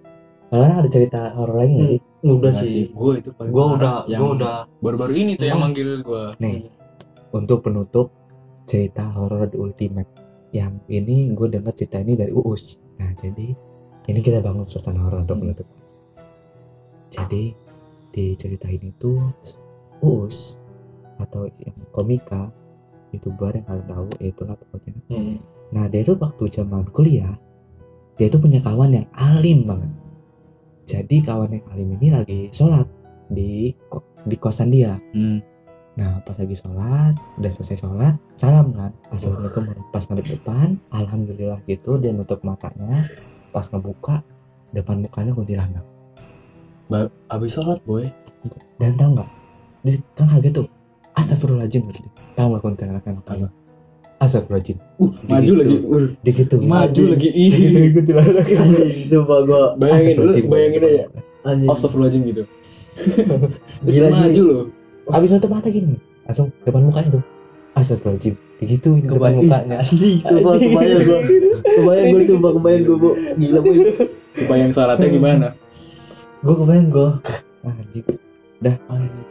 [0.54, 2.02] kalau ada cerita horor lagi nggak sih?
[2.22, 2.86] udah Enggak sih.
[2.94, 4.58] Gue itu paling gue udah yang gue udah.
[4.86, 6.70] baru-baru ini tuh yang manggil gue nih
[7.34, 8.14] untuk penutup
[8.70, 10.12] cerita horor The Ultimate.
[10.54, 12.78] Yang ini gue denger cerita ini dari Uus.
[13.02, 13.50] Nah jadi
[14.06, 15.44] ini kita bangun suasana horor untuk Hmm.
[15.50, 15.68] penutup.
[17.10, 17.44] Jadi
[18.14, 19.18] di cerita ini tuh
[20.06, 20.62] Uus
[21.18, 22.54] atau yang komika
[23.10, 25.02] youtuber yang kalian tahu ya itulah pokoknya.
[25.10, 25.38] Hmm.
[25.74, 27.38] nah dia tuh waktu zaman kuliah
[28.18, 29.90] dia tuh punya kawan yang alim banget
[30.84, 32.88] jadi kawan yang alim ini lagi sholat
[33.32, 33.72] di
[34.24, 35.54] di kosan dia hmm.
[35.94, 38.90] Nah pas lagi sholat, udah selesai sholat, salam kan.
[39.14, 39.78] Assalamualaikum.
[39.94, 43.06] Pas ngadep depan, alhamdulillah gitu dia nutup matanya.
[43.54, 44.26] Pas ngebuka,
[44.74, 45.86] depan mukanya kuntilanak.
[46.90, 48.10] Ba- abis sholat boy
[48.82, 49.30] Dan tau nggak?
[49.86, 50.68] Dia kan kaget tuh.
[51.14, 52.10] Astagfirullahaladzim gitu.
[52.34, 53.22] Tahu nggak kuntilanak yang
[54.24, 54.26] apa?
[54.26, 54.78] Astagfirullahaladzim.
[54.98, 55.60] uh Di maju gitu.
[55.60, 56.56] lagi uh, gitu.
[56.60, 58.46] maju lagi gitu ih kuntilanak.
[58.48, 61.06] anjing sumpah gue bayangin lu bayangin depan aja
[61.44, 62.44] anjing Astagfirullahaladzim gitu
[63.86, 64.42] Gila, maju Ji.
[64.42, 64.64] loh
[65.06, 67.24] Abis nutup mata gini, langsung depan mukanya tuh.
[67.74, 68.36] Astagfirullahaladzim.
[68.56, 69.76] Digituin depan Kebayang- mukanya.
[69.82, 71.20] anjing sumpah kebayang gue
[71.76, 73.72] kebayang gue sumpah kebayang gue bu gila bu
[74.34, 75.48] supaya yang syaratnya gimana
[76.40, 77.10] gue kebayang gue
[77.64, 78.06] Anjing.
[78.60, 78.76] Dah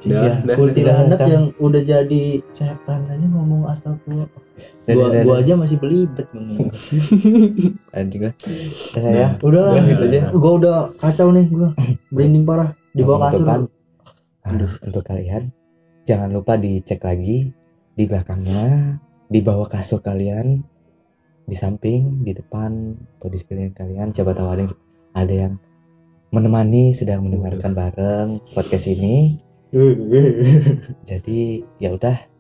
[0.03, 0.19] Iya.
[0.19, 0.57] dah, dah.
[0.57, 1.29] kuntilanak Dah, dah.
[1.31, 4.29] yang udah jadi setan aja ngomong astagfirullah
[4.85, 6.69] Dah, gua dah, gua aja masih belibet ngomong
[7.97, 8.35] Anjing lah.
[8.93, 9.29] Dah ya.
[9.41, 10.21] udah lah Udah gitu aja.
[10.33, 11.71] gua udah kacau nih gua
[12.09, 13.47] merinding parah di bawah kasur.
[14.43, 14.53] Nah,
[14.83, 15.49] untuk kalian
[16.03, 17.55] jangan lupa dicek lagi
[17.93, 18.99] di belakangnya,
[19.29, 20.61] di bawah kasur kalian
[21.43, 24.75] di samping di depan atau di sekeliling kalian siapa tahu ada yang
[25.13, 25.53] ada yang
[26.33, 29.37] menemani sedang mendengarkan bareng podcast ini
[31.09, 32.33] jadi ya udah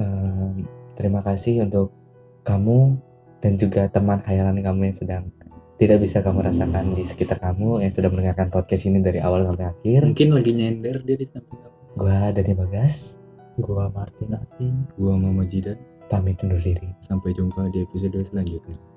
[0.00, 0.64] Em,
[0.96, 1.92] terima kasih untuk
[2.48, 2.96] kamu
[3.44, 5.24] dan juga teman hayalan kamu yang sedang
[5.76, 9.68] tidak bisa kamu rasakan di sekitar kamu yang sudah mendengarkan podcast ini dari awal sampai
[9.68, 12.00] akhir Mungkin lagi nyender dia di samping aku.
[12.00, 13.20] gua Dani Bagas
[13.60, 15.76] gua Martin Atin Gua Mama Jidan.
[16.08, 18.91] pamit undur diri Sampai jumpa di episode selanjutnya.